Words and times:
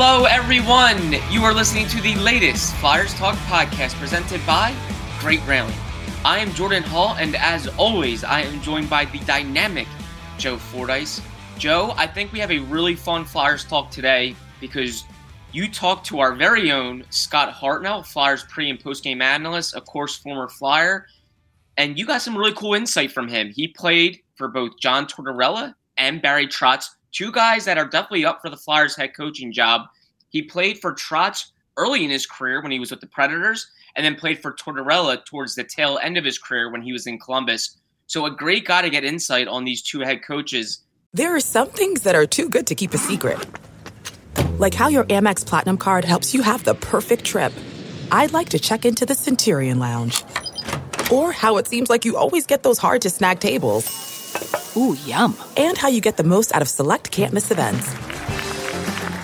Hello, 0.00 0.26
everyone. 0.26 1.16
You 1.28 1.42
are 1.42 1.52
listening 1.52 1.88
to 1.88 2.00
the 2.00 2.14
latest 2.14 2.72
Flyers 2.76 3.12
Talk 3.14 3.34
podcast 3.48 3.94
presented 3.94 4.40
by 4.46 4.72
Great 5.18 5.44
Railing. 5.44 5.74
I 6.24 6.38
am 6.38 6.52
Jordan 6.52 6.84
Hall, 6.84 7.16
and 7.18 7.34
as 7.34 7.66
always, 7.76 8.22
I 8.22 8.42
am 8.42 8.62
joined 8.62 8.88
by 8.88 9.06
the 9.06 9.18
dynamic 9.24 9.88
Joe 10.38 10.56
Fordyce. 10.56 11.20
Joe, 11.58 11.94
I 11.96 12.06
think 12.06 12.32
we 12.32 12.38
have 12.38 12.52
a 12.52 12.60
really 12.60 12.94
fun 12.94 13.24
Flyers 13.24 13.64
Talk 13.64 13.90
today 13.90 14.36
because 14.60 15.02
you 15.50 15.68
talked 15.68 16.06
to 16.06 16.20
our 16.20 16.32
very 16.32 16.70
own 16.70 17.02
Scott 17.10 17.52
Hartnell, 17.52 18.06
Flyers 18.06 18.44
pre 18.44 18.70
and 18.70 18.78
post 18.78 19.02
game 19.02 19.20
analyst, 19.20 19.74
of 19.74 19.84
course, 19.84 20.14
former 20.14 20.48
Flyer, 20.48 21.08
and 21.76 21.98
you 21.98 22.06
got 22.06 22.22
some 22.22 22.38
really 22.38 22.54
cool 22.54 22.74
insight 22.74 23.10
from 23.10 23.26
him. 23.26 23.50
He 23.50 23.66
played 23.66 24.20
for 24.36 24.46
both 24.46 24.78
John 24.78 25.06
Tortorella 25.06 25.74
and 25.96 26.22
Barry 26.22 26.46
Trotz 26.46 26.88
two 27.12 27.32
guys 27.32 27.64
that 27.64 27.78
are 27.78 27.86
definitely 27.86 28.24
up 28.24 28.40
for 28.40 28.50
the 28.50 28.56
Flyers 28.56 28.96
head 28.96 29.16
coaching 29.16 29.52
job. 29.52 29.82
He 30.30 30.42
played 30.42 30.78
for 30.78 30.94
Trotz 30.94 31.50
early 31.78 32.04
in 32.04 32.10
his 32.10 32.26
career 32.26 32.60
when 32.60 32.72
he 32.72 32.78
was 32.78 32.90
with 32.90 33.00
the 33.00 33.06
Predators, 33.06 33.66
and 33.96 34.04
then 34.04 34.16
played 34.16 34.40
for 34.40 34.52
Tortorella 34.52 35.24
towards 35.24 35.54
the 35.54 35.64
tail 35.64 35.98
end 36.02 36.18
of 36.18 36.24
his 36.24 36.38
career 36.38 36.70
when 36.70 36.82
he 36.82 36.92
was 36.92 37.06
in 37.06 37.18
Columbus. 37.18 37.76
So, 38.06 38.26
a 38.26 38.30
great 38.30 38.66
guy 38.66 38.82
to 38.82 38.90
get 38.90 39.04
insight 39.04 39.48
on 39.48 39.64
these 39.64 39.82
two 39.82 40.00
head 40.00 40.22
coaches. 40.26 40.80
There 41.14 41.34
are 41.34 41.40
some 41.40 41.68
things 41.68 42.02
that 42.02 42.14
are 42.14 42.26
too 42.26 42.48
good 42.48 42.66
to 42.66 42.74
keep 42.74 42.92
a 42.94 42.98
secret, 42.98 43.38
like 44.58 44.74
how 44.74 44.88
your 44.88 45.04
Amex 45.04 45.46
Platinum 45.46 45.78
card 45.78 46.04
helps 46.04 46.34
you 46.34 46.42
have 46.42 46.64
the 46.64 46.74
perfect 46.74 47.24
trip. 47.24 47.52
I'd 48.10 48.32
like 48.32 48.50
to 48.50 48.58
check 48.58 48.84
into 48.84 49.06
the 49.06 49.14
Centurion 49.14 49.78
Lounge, 49.78 50.22
or 51.10 51.32
how 51.32 51.56
it 51.58 51.66
seems 51.66 51.90
like 51.90 52.04
you 52.04 52.16
always 52.16 52.46
get 52.46 52.62
those 52.62 52.78
hard 52.78 53.02
to 53.02 53.10
snag 53.10 53.40
tables. 53.40 54.07
Ooh, 54.78 54.96
yum. 55.04 55.36
And 55.56 55.76
how 55.76 55.88
you 55.88 56.00
get 56.00 56.16
the 56.16 56.22
most 56.22 56.54
out 56.54 56.62
of 56.62 56.68
select 56.68 57.10
can't 57.10 57.32
miss 57.32 57.50
events. 57.50 57.84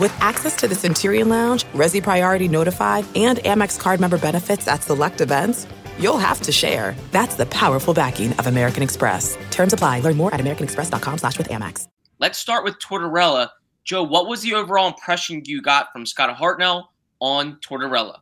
With 0.01 0.13
access 0.19 0.57
to 0.57 0.67
the 0.67 0.75
Centurion 0.75 1.29
Lounge, 1.29 1.63
Resy 1.67 2.03
Priority 2.03 2.49
Notified, 2.49 3.05
and 3.15 3.39
Amex 3.39 3.79
card 3.79 4.01
member 4.01 4.19
benefits 4.19 4.67
at 4.67 4.83
select 4.83 5.21
events, 5.21 5.69
you'll 5.97 6.19
have 6.19 6.41
to 6.41 6.51
share. 6.51 6.97
That's 7.13 7.37
the 7.37 7.47
powerful 7.47 7.95
backing 7.95 8.33
of 8.33 8.49
American 8.49 8.83
Express. 8.83 9.39
Terms 9.53 9.73
apply. 9.73 10.01
Learn 10.01 10.17
more 10.17 10.35
at 10.35 10.41
americanexpress.com 10.41 11.19
slash 11.19 11.39
with 11.39 11.49
Amex. 11.49 11.87
Let's 12.19 12.39
start 12.39 12.65
with 12.65 12.77
Tortorella. 12.81 13.51
Joe, 13.85 14.03
what 14.03 14.27
was 14.27 14.43
the 14.43 14.55
overall 14.55 14.89
impression 14.89 15.43
you 15.45 15.63
got 15.63 15.93
from 15.93 16.05
Scott 16.05 16.37
Hartnell 16.37 16.87
on 17.21 17.59
Tortorella? 17.61 18.17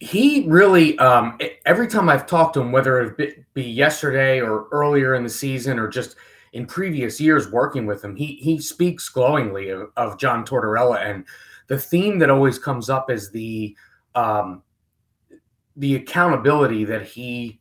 he 0.00 0.46
really 0.48 0.98
um, 0.98 1.38
every 1.66 1.88
time 1.88 2.08
I've 2.08 2.26
talked 2.26 2.54
to 2.54 2.60
him, 2.60 2.72
whether 2.72 3.14
it 3.18 3.44
be 3.58 3.70
yesterday 3.70 4.40
or 4.40 4.68
earlier 4.72 5.14
in 5.14 5.22
the 5.22 5.28
season 5.28 5.78
or 5.78 5.88
just 5.88 6.16
in 6.52 6.66
previous 6.66 7.20
years 7.20 7.50
working 7.50 7.86
with 7.86 8.02
him, 8.02 8.16
he 8.16 8.38
he 8.40 8.58
speaks 8.58 9.08
glowingly 9.08 9.70
of, 9.70 9.90
of 9.96 10.18
John 10.18 10.44
Tortorella, 10.44 11.04
and 11.04 11.24
the 11.66 11.78
theme 11.78 12.18
that 12.20 12.30
always 12.30 12.58
comes 12.58 12.88
up 12.88 13.10
is 13.10 13.30
the 13.30 13.76
um, 14.14 14.62
the 15.76 15.96
accountability 15.96 16.84
that 16.84 17.02
he 17.02 17.60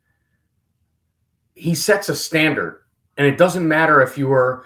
he 1.55 1.75
sets 1.75 2.09
a 2.09 2.15
standard, 2.15 2.83
and 3.17 3.27
it 3.27 3.37
doesn't 3.37 3.67
matter 3.67 4.01
if 4.01 4.17
you 4.17 4.31
are 4.31 4.65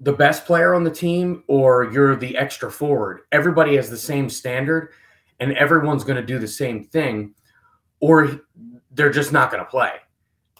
the 0.00 0.12
best 0.12 0.44
player 0.44 0.74
on 0.74 0.84
the 0.84 0.90
team 0.90 1.42
or 1.48 1.90
you're 1.90 2.16
the 2.16 2.36
extra 2.36 2.70
forward. 2.70 3.20
Everybody 3.32 3.76
has 3.76 3.88
the 3.88 3.96
same 3.96 4.28
standard 4.28 4.90
and 5.40 5.52
everyone's 5.52 6.04
going 6.04 6.20
to 6.20 6.26
do 6.26 6.38
the 6.38 6.48
same 6.48 6.84
thing, 6.84 7.34
or 8.00 8.40
they're 8.92 9.10
just 9.10 9.32
not 9.32 9.50
going 9.50 9.62
to 9.62 9.70
play. 9.70 9.92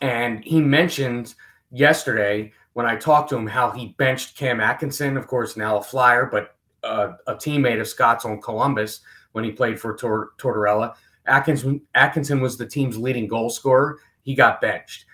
And 0.00 0.44
he 0.44 0.60
mentioned 0.60 1.34
yesterday 1.70 2.52
when 2.74 2.86
I 2.86 2.96
talked 2.96 3.30
to 3.30 3.36
him 3.36 3.46
how 3.46 3.70
he 3.70 3.94
benched 3.98 4.36
Cam 4.36 4.60
Atkinson, 4.60 5.16
of 5.16 5.26
course, 5.26 5.56
now 5.56 5.78
a 5.78 5.82
flyer, 5.82 6.26
but 6.26 6.56
a 6.82 7.34
teammate 7.34 7.80
of 7.80 7.88
Scott's 7.88 8.24
on 8.24 8.40
Columbus 8.40 9.00
when 9.32 9.44
he 9.44 9.50
played 9.50 9.80
for 9.80 9.96
Tor- 9.96 10.30
Tortorella. 10.38 10.94
Atkinson, 11.26 11.80
Atkinson 11.94 12.40
was 12.40 12.56
the 12.56 12.66
team's 12.66 12.96
leading 12.96 13.26
goal 13.26 13.50
scorer. 13.50 13.98
He 14.22 14.34
got 14.34 14.60
benched 14.60 15.06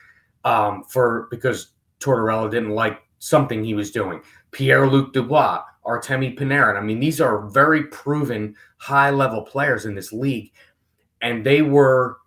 um, 0.44 0.84
for 0.84 1.28
because 1.30 1.68
Tortorella 2.00 2.50
didn't 2.50 2.70
like 2.70 3.00
something 3.18 3.64
he 3.64 3.74
was 3.74 3.90
doing. 3.90 4.20
Pierre 4.50 4.86
Luc 4.86 5.12
Dubois, 5.12 5.62
Artemi 5.86 6.36
Panarin. 6.38 6.76
I 6.76 6.82
mean, 6.82 7.00
these 7.00 7.20
are 7.20 7.48
very 7.48 7.84
proven 7.84 8.54
high 8.76 9.10
level 9.10 9.42
players 9.42 9.86
in 9.86 9.94
this 9.94 10.12
league, 10.12 10.52
and 11.22 11.44
they 11.44 11.62
were 11.62 12.18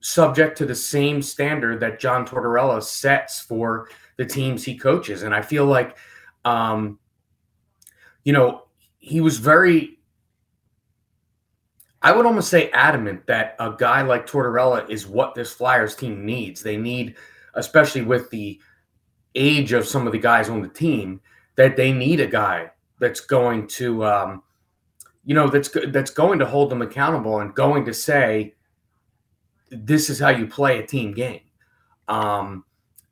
subject 0.00 0.56
to 0.58 0.66
the 0.66 0.74
same 0.74 1.22
standard 1.22 1.80
that 1.80 2.00
John 2.00 2.26
Tortorella 2.26 2.82
sets 2.82 3.40
for 3.40 3.88
the 4.16 4.24
teams 4.24 4.64
he 4.64 4.76
coaches. 4.76 5.22
And 5.22 5.34
I 5.34 5.42
feel 5.42 5.66
like, 5.66 5.96
um, 6.44 6.98
you 8.24 8.32
know, 8.32 8.64
he 8.98 9.20
was 9.20 9.38
very, 9.38 9.98
I 12.02 12.12
would 12.12 12.24
almost 12.24 12.48
say 12.48 12.70
adamant 12.70 13.26
that 13.26 13.56
a 13.58 13.74
guy 13.76 14.02
like 14.02 14.26
Tortorella 14.26 14.88
is 14.88 15.06
what 15.06 15.34
this 15.34 15.52
Flyers 15.52 15.94
team 15.94 16.24
needs. 16.24 16.62
They 16.62 16.76
need, 16.76 17.16
especially 17.54 18.02
with 18.02 18.30
the 18.30 18.58
age 19.34 19.72
of 19.72 19.86
some 19.86 20.06
of 20.06 20.12
the 20.12 20.18
guys 20.18 20.48
on 20.48 20.62
the 20.62 20.68
team, 20.68 21.20
that 21.56 21.76
they 21.76 21.92
need 21.92 22.20
a 22.20 22.26
guy 22.26 22.70
that's 23.00 23.20
going 23.20 23.66
to, 23.66 24.04
um, 24.04 24.42
you 25.24 25.34
know, 25.34 25.48
that's 25.48 25.70
that's 25.88 26.10
going 26.10 26.38
to 26.38 26.46
hold 26.46 26.70
them 26.70 26.80
accountable 26.80 27.40
and 27.40 27.54
going 27.54 27.84
to 27.84 27.92
say, 27.92 28.54
this 29.70 30.10
is 30.10 30.18
how 30.18 30.30
you 30.30 30.46
play 30.46 30.78
a 30.78 30.86
team 30.86 31.12
game, 31.12 31.40
um, 32.08 32.64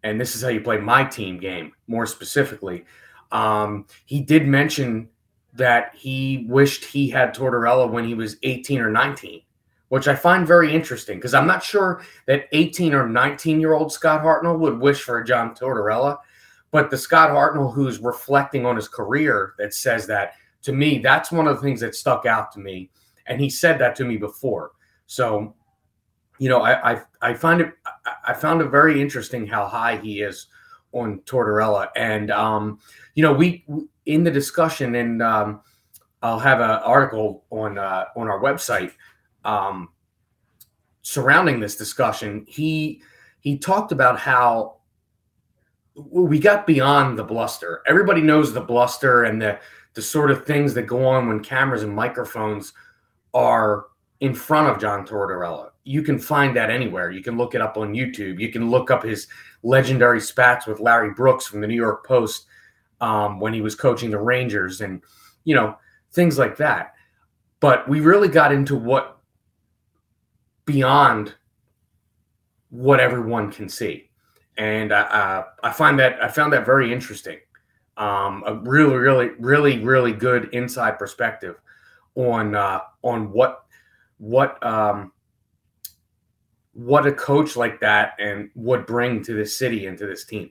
and 0.02 0.20
this 0.20 0.34
is 0.34 0.42
how 0.42 0.48
you 0.48 0.60
play 0.60 0.78
my 0.78 1.04
team 1.04 1.38
game. 1.38 1.72
More 1.86 2.06
specifically, 2.06 2.84
um, 3.32 3.86
he 4.06 4.20
did 4.20 4.46
mention 4.46 5.08
that 5.54 5.92
he 5.94 6.46
wished 6.48 6.84
he 6.84 7.08
had 7.08 7.34
Tortorella 7.34 7.90
when 7.90 8.04
he 8.04 8.14
was 8.14 8.36
18 8.42 8.80
or 8.80 8.90
19, 8.90 9.42
which 9.88 10.08
I 10.08 10.14
find 10.14 10.46
very 10.46 10.72
interesting 10.72 11.18
because 11.18 11.34
I'm 11.34 11.46
not 11.46 11.62
sure 11.62 12.02
that 12.26 12.48
18 12.52 12.94
or 12.94 13.08
19 13.08 13.60
year 13.60 13.74
old 13.74 13.92
Scott 13.92 14.22
Hartnell 14.22 14.58
would 14.58 14.78
wish 14.78 15.02
for 15.02 15.18
a 15.18 15.26
John 15.26 15.54
Tortorella. 15.54 16.18
But 16.70 16.90
the 16.90 16.98
Scott 16.98 17.30
Hartnell 17.30 17.72
who's 17.72 17.98
reflecting 17.98 18.66
on 18.66 18.76
his 18.76 18.88
career 18.88 19.54
that 19.58 19.72
says 19.72 20.06
that 20.08 20.34
to 20.62 20.72
me, 20.72 20.98
that's 20.98 21.32
one 21.32 21.46
of 21.46 21.56
the 21.56 21.62
things 21.62 21.80
that 21.80 21.94
stuck 21.94 22.26
out 22.26 22.52
to 22.52 22.60
me. 22.60 22.90
And 23.26 23.40
he 23.40 23.48
said 23.48 23.78
that 23.78 23.96
to 23.96 24.04
me 24.04 24.16
before. 24.16 24.72
So, 25.06 25.54
you 26.38 26.48
know, 26.48 26.62
I 26.62 26.92
I, 26.92 27.02
I 27.20 27.34
find 27.34 27.60
it 27.60 27.72
I 28.26 28.32
found 28.34 28.60
it 28.60 28.68
very 28.68 29.00
interesting 29.00 29.46
how 29.46 29.66
high 29.66 29.96
he 29.96 30.22
is 30.22 30.46
on 30.92 31.20
Tortorella. 31.20 31.88
And 31.96 32.30
um, 32.30 32.78
you 33.14 33.22
know, 33.22 33.32
we 33.32 33.64
in 34.06 34.24
the 34.24 34.30
discussion, 34.30 34.94
and 34.94 35.22
um, 35.22 35.60
I'll 36.22 36.38
have 36.38 36.60
an 36.60 36.70
article 36.70 37.44
on 37.50 37.78
uh, 37.78 38.06
on 38.16 38.28
our 38.28 38.40
website 38.40 38.92
um, 39.44 39.90
surrounding 41.02 41.60
this 41.60 41.76
discussion. 41.76 42.44
He 42.48 43.02
he 43.40 43.58
talked 43.58 43.92
about 43.92 44.18
how 44.18 44.76
we 45.94 46.38
got 46.38 46.66
beyond 46.66 47.18
the 47.18 47.24
bluster. 47.24 47.82
Everybody 47.86 48.20
knows 48.20 48.52
the 48.52 48.60
bluster 48.60 49.24
and 49.24 49.40
the 49.40 49.58
the 49.94 50.02
sort 50.02 50.30
of 50.30 50.46
things 50.46 50.74
that 50.74 50.82
go 50.82 51.04
on 51.04 51.26
when 51.26 51.40
cameras 51.40 51.82
and 51.82 51.94
microphones 51.94 52.72
are 53.34 53.86
in 54.20 54.34
front 54.34 54.68
of 54.68 54.80
John 54.80 55.06
Tortorella. 55.06 55.70
You 55.84 56.02
can 56.02 56.18
find 56.18 56.54
that 56.56 56.70
anywhere. 56.70 57.10
You 57.10 57.22
can 57.22 57.36
look 57.36 57.54
it 57.54 57.60
up 57.60 57.76
on 57.76 57.94
YouTube. 57.94 58.40
You 58.40 58.50
can 58.50 58.70
look 58.70 58.90
up 58.90 59.02
his 59.02 59.28
legendary 59.62 60.20
spats 60.20 60.66
with 60.66 60.80
Larry 60.80 61.12
Brooks 61.12 61.46
from 61.46 61.60
the 61.60 61.66
New 61.66 61.74
York 61.76 62.06
Post 62.06 62.46
um, 63.00 63.40
when 63.40 63.54
he 63.54 63.60
was 63.60 63.74
coaching 63.74 64.10
the 64.10 64.18
Rangers, 64.18 64.80
and 64.80 65.02
you 65.44 65.54
know 65.54 65.76
things 66.12 66.38
like 66.38 66.56
that. 66.56 66.94
But 67.60 67.88
we 67.88 68.00
really 68.00 68.28
got 68.28 68.52
into 68.52 68.76
what 68.76 69.18
beyond 70.64 71.34
what 72.70 73.00
everyone 73.00 73.50
can 73.50 73.68
see 73.68 74.08
and 74.58 74.92
I, 74.92 75.44
I 75.62 75.72
find 75.72 75.98
that 76.00 76.22
I 76.22 76.28
found 76.28 76.52
that 76.52 76.66
very 76.66 76.92
interesting. 76.92 77.38
Um, 77.96 78.44
a 78.46 78.54
really, 78.54 78.94
really, 78.94 79.30
really, 79.38 79.78
really 79.78 80.12
good 80.12 80.50
inside 80.52 80.98
perspective 80.98 81.60
on 82.16 82.54
uh, 82.54 82.80
on 83.02 83.32
what 83.32 83.64
what 84.18 84.64
um, 84.64 85.12
what 86.72 87.06
a 87.06 87.12
coach 87.12 87.56
like 87.56 87.80
that 87.80 88.14
and 88.18 88.50
would 88.54 88.86
bring 88.86 89.22
to 89.24 89.34
this 89.34 89.56
city 89.56 89.86
and 89.86 89.98
to 89.98 90.06
this 90.06 90.24
team. 90.24 90.50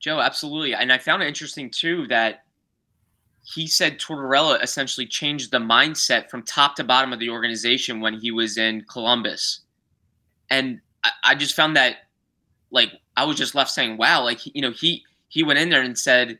Joe, 0.00 0.20
absolutely, 0.20 0.74
and 0.74 0.92
I 0.92 0.98
found 0.98 1.22
it 1.22 1.28
interesting 1.28 1.70
too 1.70 2.06
that 2.08 2.44
he 3.42 3.66
said 3.66 3.98
Tortorella 3.98 4.62
essentially 4.62 5.06
changed 5.06 5.50
the 5.50 5.58
mindset 5.58 6.28
from 6.30 6.42
top 6.42 6.76
to 6.76 6.84
bottom 6.84 7.12
of 7.12 7.18
the 7.18 7.30
organization 7.30 8.00
when 8.00 8.14
he 8.14 8.30
was 8.30 8.58
in 8.58 8.84
Columbus, 8.88 9.60
and 10.50 10.80
I, 11.04 11.10
I 11.24 11.34
just 11.34 11.54
found 11.54 11.76
that 11.76 11.96
like 12.70 12.92
I 13.16 13.24
was 13.24 13.36
just 13.36 13.54
left 13.54 13.70
saying, 13.70 13.96
wow, 13.96 14.22
like 14.22 14.40
you 14.54 14.62
know, 14.62 14.70
he 14.70 15.04
he 15.28 15.42
went 15.42 15.58
in 15.58 15.70
there 15.70 15.82
and 15.82 15.98
said 15.98 16.38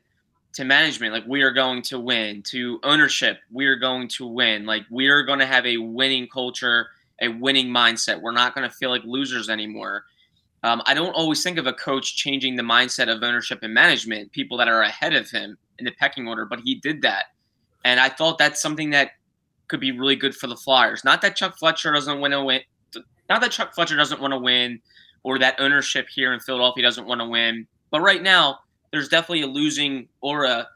to 0.58 0.64
management, 0.64 1.12
like 1.12 1.24
we 1.24 1.42
are 1.42 1.52
going 1.52 1.82
to 1.82 2.00
win, 2.00 2.42
to 2.42 2.80
ownership, 2.82 3.38
we 3.52 3.66
are 3.66 3.76
going 3.76 4.08
to 4.08 4.26
win, 4.26 4.66
like 4.66 4.82
we 4.90 5.06
are 5.06 5.22
going 5.22 5.38
to 5.38 5.46
have 5.46 5.64
a 5.64 5.76
winning 5.78 6.26
culture, 6.26 6.88
a 7.22 7.28
winning 7.28 7.68
mindset. 7.68 8.20
We're 8.20 8.32
not 8.32 8.56
going 8.56 8.68
to 8.68 8.74
feel 8.74 8.90
like 8.90 9.04
losers 9.04 9.48
anymore. 9.48 10.02
Um, 10.64 10.82
I 10.84 10.94
don't 10.94 11.12
always 11.12 11.44
think 11.44 11.58
of 11.58 11.68
a 11.68 11.72
coach 11.72 12.16
changing 12.16 12.56
the 12.56 12.64
mindset 12.64 13.08
of 13.08 13.22
ownership 13.22 13.60
and 13.62 13.72
management, 13.72 14.32
people 14.32 14.58
that 14.58 14.66
are 14.66 14.82
ahead 14.82 15.14
of 15.14 15.30
him 15.30 15.56
in 15.78 15.84
the 15.84 15.92
pecking 15.92 16.26
order, 16.26 16.44
but 16.44 16.58
he 16.64 16.74
did 16.74 17.02
that. 17.02 17.26
And 17.84 18.00
I 18.00 18.08
thought 18.08 18.36
that's 18.36 18.60
something 18.60 18.90
that 18.90 19.12
could 19.68 19.78
be 19.78 19.92
really 19.92 20.16
good 20.16 20.34
for 20.34 20.48
the 20.48 20.56
Flyers. 20.56 21.04
Not 21.04 21.22
that 21.22 21.36
Chuck 21.36 21.56
Fletcher 21.56 21.92
doesn't 21.92 22.18
want 22.18 22.32
to 22.32 22.42
win. 22.42 22.62
Not 23.30 23.42
that 23.42 23.52
Chuck 23.52 23.76
Fletcher 23.76 23.94
doesn't 23.94 24.20
want 24.20 24.32
to 24.32 24.38
win, 24.40 24.80
or 25.22 25.38
that 25.38 25.54
ownership 25.60 26.08
here 26.12 26.32
in 26.32 26.40
Philadelphia 26.40 26.82
doesn't 26.82 27.06
want 27.06 27.20
to 27.20 27.28
win. 27.28 27.68
But 27.92 28.00
right 28.00 28.24
now, 28.24 28.58
there's 28.90 29.08
definitely 29.08 29.42
a 29.42 29.46
losing 29.46 30.08
aura 30.20 30.68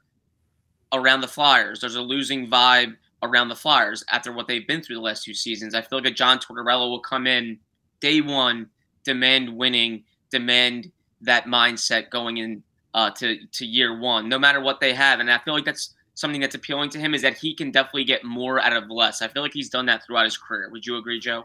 around 0.92 1.20
the 1.20 1.28
Flyers. 1.28 1.80
There's 1.80 1.96
a 1.96 2.02
losing 2.02 2.48
vibe 2.48 2.96
around 3.22 3.48
the 3.48 3.56
Flyers 3.56 4.04
after 4.10 4.32
what 4.32 4.46
they've 4.48 4.66
been 4.66 4.82
through 4.82 4.96
the 4.96 5.02
last 5.02 5.24
two 5.24 5.34
seasons. 5.34 5.74
I 5.74 5.82
feel 5.82 5.98
like 5.98 6.10
a 6.10 6.14
John 6.14 6.38
Tortorella 6.38 6.88
will 6.88 7.00
come 7.00 7.26
in 7.26 7.58
day 8.00 8.20
one, 8.20 8.68
demand 9.04 9.56
winning, 9.56 10.04
demand 10.30 10.90
that 11.20 11.44
mindset 11.44 12.10
going 12.10 12.38
in 12.38 12.62
uh, 12.94 13.10
to 13.10 13.38
to 13.46 13.64
year 13.64 13.98
one, 13.98 14.28
no 14.28 14.38
matter 14.38 14.60
what 14.60 14.80
they 14.80 14.92
have. 14.92 15.20
And 15.20 15.30
I 15.30 15.38
feel 15.38 15.54
like 15.54 15.64
that's 15.64 15.94
something 16.14 16.40
that's 16.40 16.54
appealing 16.54 16.90
to 16.90 16.98
him 16.98 17.14
is 17.14 17.22
that 17.22 17.38
he 17.38 17.54
can 17.54 17.70
definitely 17.70 18.04
get 18.04 18.24
more 18.24 18.60
out 18.60 18.74
of 18.74 18.90
less. 18.90 19.22
I 19.22 19.28
feel 19.28 19.42
like 19.42 19.54
he's 19.54 19.70
done 19.70 19.86
that 19.86 20.04
throughout 20.04 20.24
his 20.24 20.36
career. 20.36 20.68
Would 20.70 20.84
you 20.84 20.96
agree, 20.96 21.18
Joe? 21.18 21.44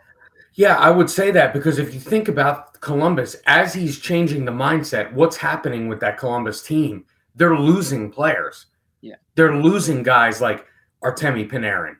Yeah, 0.57 0.75
I 0.77 0.89
would 0.89 1.09
say 1.09 1.29
that 1.31 1.53
because 1.53 1.77
if 1.77 1.93
you 1.93 1.99
think 1.99 2.27
about 2.27 2.81
Columbus, 2.81 3.35
as 3.45 3.75
he's 3.75 3.99
changing 3.99 4.43
the 4.43 4.51
mindset, 4.51 5.13
what's 5.13 5.37
happening 5.37 5.87
with 5.87 5.99
that 5.99 6.17
Columbus 6.17 6.63
team? 6.63 7.05
They're 7.35 7.57
losing 7.57 8.11
players. 8.11 8.65
Yeah. 9.01 9.17
They're 9.35 9.55
losing 9.55 10.01
guys 10.01 10.41
like 10.41 10.65
Artemi 11.03 11.47
Panarin. 11.47 11.97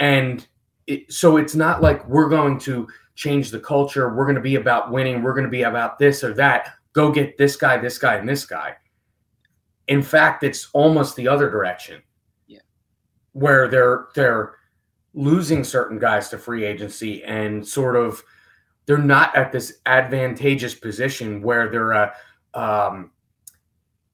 And 0.00 0.44
it, 0.88 1.12
so 1.12 1.36
it's 1.36 1.54
not 1.54 1.80
like 1.80 2.06
we're 2.08 2.28
going 2.28 2.58
to 2.60 2.88
change 3.14 3.52
the 3.52 3.60
culture. 3.60 4.12
We're 4.12 4.24
going 4.24 4.34
to 4.34 4.42
be 4.42 4.56
about 4.56 4.90
winning. 4.90 5.22
We're 5.22 5.34
going 5.34 5.44
to 5.44 5.50
be 5.50 5.62
about 5.62 6.00
this 6.00 6.24
or 6.24 6.34
that. 6.34 6.72
Go 6.94 7.12
get 7.12 7.38
this 7.38 7.54
guy, 7.54 7.76
this 7.76 7.96
guy, 7.96 8.16
and 8.16 8.28
this 8.28 8.44
guy. 8.44 8.74
In 9.86 10.02
fact, 10.02 10.42
it's 10.42 10.68
almost 10.72 11.14
the 11.14 11.28
other 11.28 11.48
direction. 11.48 12.02
Yeah. 12.48 12.58
Where 13.34 13.68
they're 13.68 14.08
they're 14.16 14.57
losing 15.18 15.64
certain 15.64 15.98
guys 15.98 16.28
to 16.28 16.38
free 16.38 16.64
agency 16.64 17.24
and 17.24 17.66
sort 17.66 17.96
of 17.96 18.22
they're 18.86 18.96
not 18.96 19.34
at 19.34 19.50
this 19.50 19.80
advantageous 19.84 20.74
position 20.74 21.42
where 21.42 21.68
they're 21.68 21.90
a, 21.90 22.14
um, 22.54 23.10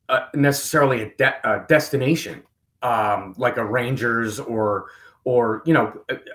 a 0.09 0.23
necessarily 0.33 1.03
a, 1.03 1.15
de- 1.17 1.41
a 1.45 1.67
destination 1.69 2.43
um, 2.83 3.35
like 3.37 3.59
a 3.59 3.65
Rangers 3.65 4.41
or 4.41 4.87
or 5.25 5.63
you 5.67 5.75
know 5.75 5.93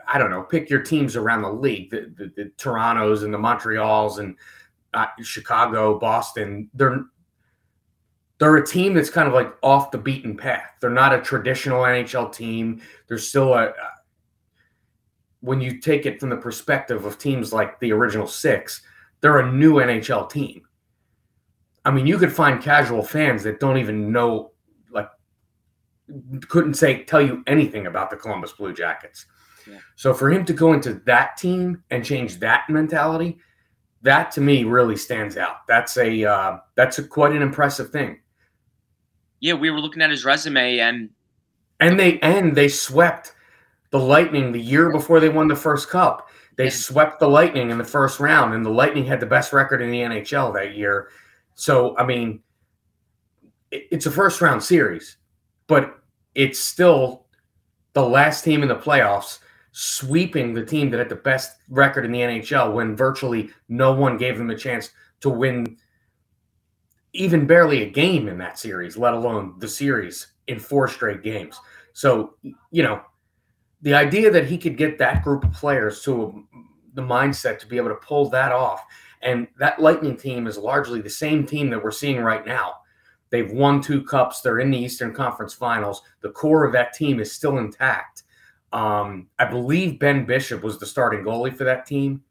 I 0.07 0.19
don't 0.19 0.29
know 0.29 0.43
pick 0.43 0.69
your 0.69 0.83
teams 0.83 1.15
around 1.15 1.41
the 1.41 1.51
league 1.51 1.89
the, 1.89 2.13
the, 2.15 2.31
the 2.35 2.51
Torontos 2.57 3.23
and 3.23 3.33
the 3.33 3.39
Montreals 3.39 4.19
and 4.19 4.35
uh, 4.93 5.07
Chicago 5.23 5.97
Boston. 5.97 6.69
They're 6.75 7.05
they're 8.37 8.57
a 8.57 8.65
team 8.65 8.93
that's 8.93 9.09
kind 9.09 9.27
of 9.27 9.33
like 9.33 9.51
off 9.63 9.89
the 9.89 9.97
beaten 9.97 10.37
path. 10.37 10.75
They're 10.79 10.91
not 10.91 11.13
a 11.13 11.21
traditional 11.21 11.81
NHL 11.81 12.31
team. 12.31 12.81
They're 13.07 13.17
still 13.17 13.55
a 13.55 13.73
when 15.41 15.61
you 15.61 15.79
take 15.79 16.05
it 16.05 16.19
from 16.19 16.29
the 16.29 16.37
perspective 16.37 17.05
of 17.05 17.17
teams 17.17 17.53
like 17.53 17.79
the 17.79 17.91
original 17.91 18.27
six, 18.27 18.81
they're 19.21 19.39
a 19.39 19.51
new 19.51 19.75
NHL 19.75 20.29
team. 20.29 20.63
I 21.85 21.91
mean, 21.91 22.05
you 22.05 22.17
could 22.17 22.33
find 22.33 22.61
casual 22.61 23.03
fans 23.03 23.43
that 23.43 23.59
don't 23.59 23.77
even 23.77 24.11
know, 24.11 24.51
like, 24.91 25.09
couldn't 26.47 26.73
say, 26.73 27.03
tell 27.03 27.21
you 27.21 27.43
anything 27.47 27.87
about 27.87 28.09
the 28.09 28.17
Columbus 28.17 28.51
Blue 28.51 28.73
Jackets. 28.73 29.25
Yeah. 29.69 29.77
So 29.95 30.13
for 30.13 30.29
him 30.29 30.45
to 30.45 30.53
go 30.53 30.73
into 30.73 30.95
that 31.05 31.37
team 31.37 31.83
and 31.89 32.03
change 32.03 32.39
that 32.39 32.69
mentality, 32.69 33.39
that 34.01 34.31
to 34.31 34.41
me 34.41 34.63
really 34.63 34.95
stands 34.95 35.37
out. 35.37 35.67
That's 35.67 35.97
a 35.97 36.23
uh, 36.25 36.57
that's 36.75 36.99
a 36.99 37.03
quite 37.03 37.33
an 37.33 37.41
impressive 37.41 37.89
thing. 37.89 38.19
Yeah, 39.39 39.53
we 39.53 39.69
were 39.71 39.79
looking 39.79 40.01
at 40.01 40.09
his 40.09 40.25
resume 40.25 40.79
and 40.79 41.09
and 41.79 41.99
they 41.99 42.19
and 42.19 42.55
they 42.55 42.67
swept 42.69 43.33
the 43.91 43.99
Lightning 43.99 44.51
the 44.51 44.61
year 44.61 44.91
before 44.91 45.19
they 45.19 45.29
won 45.29 45.47
the 45.47 45.55
first 45.55 45.89
cup. 45.89 46.29
They 46.57 46.69
swept 46.69 47.19
the 47.19 47.27
Lightning 47.27 47.71
in 47.71 47.77
the 47.77 47.83
first 47.83 48.19
round, 48.19 48.53
and 48.53 48.65
the 48.65 48.69
Lightning 48.69 49.05
had 49.05 49.19
the 49.19 49.25
best 49.25 49.53
record 49.53 49.81
in 49.81 49.91
the 49.91 50.01
NHL 50.01 50.53
that 50.53 50.75
year. 50.75 51.09
So, 51.55 51.97
I 51.97 52.05
mean, 52.05 52.41
it's 53.71 54.05
a 54.05 54.11
first 54.11 54.41
round 54.41 54.61
series, 54.61 55.17
but 55.67 55.99
it's 56.35 56.59
still 56.59 57.25
the 57.93 58.03
last 58.03 58.43
team 58.43 58.61
in 58.61 58.69
the 58.69 58.75
playoffs 58.75 59.39
sweeping 59.71 60.53
the 60.53 60.65
team 60.65 60.89
that 60.89 60.97
had 60.97 61.09
the 61.09 61.15
best 61.15 61.57
record 61.69 62.05
in 62.05 62.11
the 62.11 62.19
NHL 62.19 62.73
when 62.73 62.95
virtually 62.95 63.49
no 63.67 63.93
one 63.93 64.17
gave 64.17 64.37
them 64.37 64.49
a 64.49 64.57
chance 64.57 64.91
to 65.21 65.29
win 65.29 65.77
even 67.13 67.47
barely 67.47 67.83
a 67.83 67.89
game 67.89 68.27
in 68.27 68.37
that 68.37 68.59
series, 68.59 68.97
let 68.97 69.13
alone 69.13 69.55
the 69.59 69.67
series 69.67 70.27
in 70.47 70.59
four 70.59 70.87
straight 70.87 71.23
games. 71.23 71.59
So, 71.93 72.35
you 72.71 72.83
know, 72.83 73.01
the 73.81 73.93
idea 73.93 74.29
that 74.31 74.45
he 74.45 74.57
could 74.57 74.77
get 74.77 74.97
that 74.97 75.23
group 75.23 75.43
of 75.43 75.53
players 75.53 76.01
to 76.03 76.45
the 76.93 77.01
mindset 77.01 77.59
to 77.59 77.67
be 77.67 77.77
able 77.77 77.89
to 77.89 77.95
pull 77.95 78.29
that 78.29 78.51
off, 78.51 78.83
and 79.21 79.47
that 79.57 79.81
Lightning 79.81 80.17
team 80.17 80.47
is 80.47 80.57
largely 80.57 81.01
the 81.01 81.09
same 81.09 81.45
team 81.45 81.69
that 81.69 81.83
we're 81.83 81.91
seeing 81.91 82.21
right 82.21 82.45
now. 82.45 82.75
They've 83.29 83.51
won 83.51 83.81
two 83.81 84.03
cups. 84.03 84.41
They're 84.41 84.59
in 84.59 84.71
the 84.71 84.77
Eastern 84.77 85.13
Conference 85.13 85.53
Finals. 85.53 86.01
The 86.21 86.31
core 86.31 86.65
of 86.65 86.73
that 86.73 86.93
team 86.93 87.19
is 87.19 87.31
still 87.31 87.59
intact. 87.59 88.23
Um, 88.73 89.27
I 89.37 89.45
believe 89.45 89.99
Ben 89.99 90.25
Bishop 90.25 90.63
was 90.63 90.79
the 90.79 90.85
starting 90.85 91.23
goalie 91.23 91.55
for 91.55 91.63
that 91.63 91.85
team. 91.85 92.23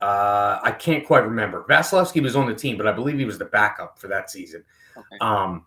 Uh, 0.00 0.60
I 0.62 0.70
can't 0.70 1.04
quite 1.04 1.24
remember. 1.24 1.64
Vasilevskiy 1.68 2.22
was 2.22 2.36
on 2.36 2.46
the 2.46 2.54
team, 2.54 2.76
but 2.76 2.86
I 2.86 2.92
believe 2.92 3.18
he 3.18 3.24
was 3.24 3.38
the 3.38 3.46
backup 3.46 3.98
for 3.98 4.06
that 4.08 4.30
season. 4.30 4.64
Okay. 4.96 5.18
Um, 5.20 5.66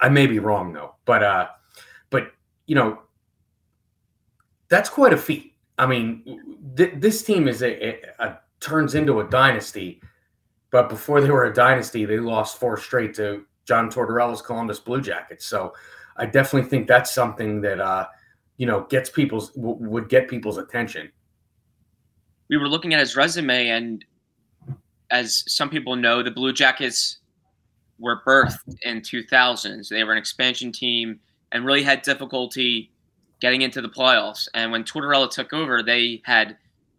I 0.00 0.08
may 0.08 0.26
be 0.26 0.40
wrong 0.40 0.72
though, 0.72 0.96
but 1.04 1.22
uh, 1.22 1.48
but 2.10 2.32
you 2.66 2.74
know, 2.74 3.00
that's 4.68 4.90
quite 4.90 5.12
a 5.12 5.16
feat. 5.16 5.54
I 5.78 5.86
mean, 5.86 6.56
th- 6.76 6.94
this 6.96 7.22
team 7.22 7.48
is 7.48 7.62
a, 7.62 7.88
a, 7.88 8.00
a, 8.18 8.38
turns 8.60 8.94
into 8.94 9.20
a 9.20 9.24
dynasty, 9.24 10.00
but 10.70 10.88
before 10.88 11.20
they 11.20 11.30
were 11.30 11.44
a 11.44 11.54
dynasty, 11.54 12.04
they 12.04 12.18
lost 12.18 12.58
four 12.58 12.76
straight 12.76 13.14
to 13.14 13.44
John 13.66 13.90
Tortorella's 13.90 14.40
Columbus 14.40 14.78
Blue 14.78 15.00
Jackets. 15.00 15.44
So 15.44 15.74
I 16.16 16.26
definitely 16.26 16.68
think 16.68 16.88
that's 16.88 17.14
something 17.14 17.60
that 17.60 17.80
uh, 17.80 18.06
you 18.56 18.66
know 18.66 18.86
gets 18.88 19.10
people's 19.10 19.50
w- 19.52 19.76
would 19.76 20.08
get 20.08 20.28
people's 20.28 20.58
attention. 20.58 21.10
We 22.48 22.56
were 22.56 22.68
looking 22.68 22.94
at 22.94 23.00
his 23.00 23.16
resume, 23.16 23.68
and 23.68 24.04
as 25.10 25.44
some 25.46 25.68
people 25.68 25.96
know, 25.96 26.22
the 26.22 26.30
Blue 26.30 26.52
Jackets 26.52 27.18
were 27.98 28.22
birthed 28.26 28.58
in 28.82 29.00
2000s. 29.00 29.88
They 29.88 30.04
were 30.04 30.12
an 30.12 30.18
expansion 30.18 30.72
team 30.72 31.20
and 31.52 31.64
really 31.64 31.82
had 31.82 32.02
difficulty 32.02 32.90
getting 33.40 33.62
into 33.62 33.82
the 33.82 33.88
playoffs. 33.88 34.48
And 34.54 34.72
when 34.72 34.84
Tortorella 34.84 35.30
took 35.30 35.52
over, 35.52 35.82
they 35.82 36.22
had 36.24 36.56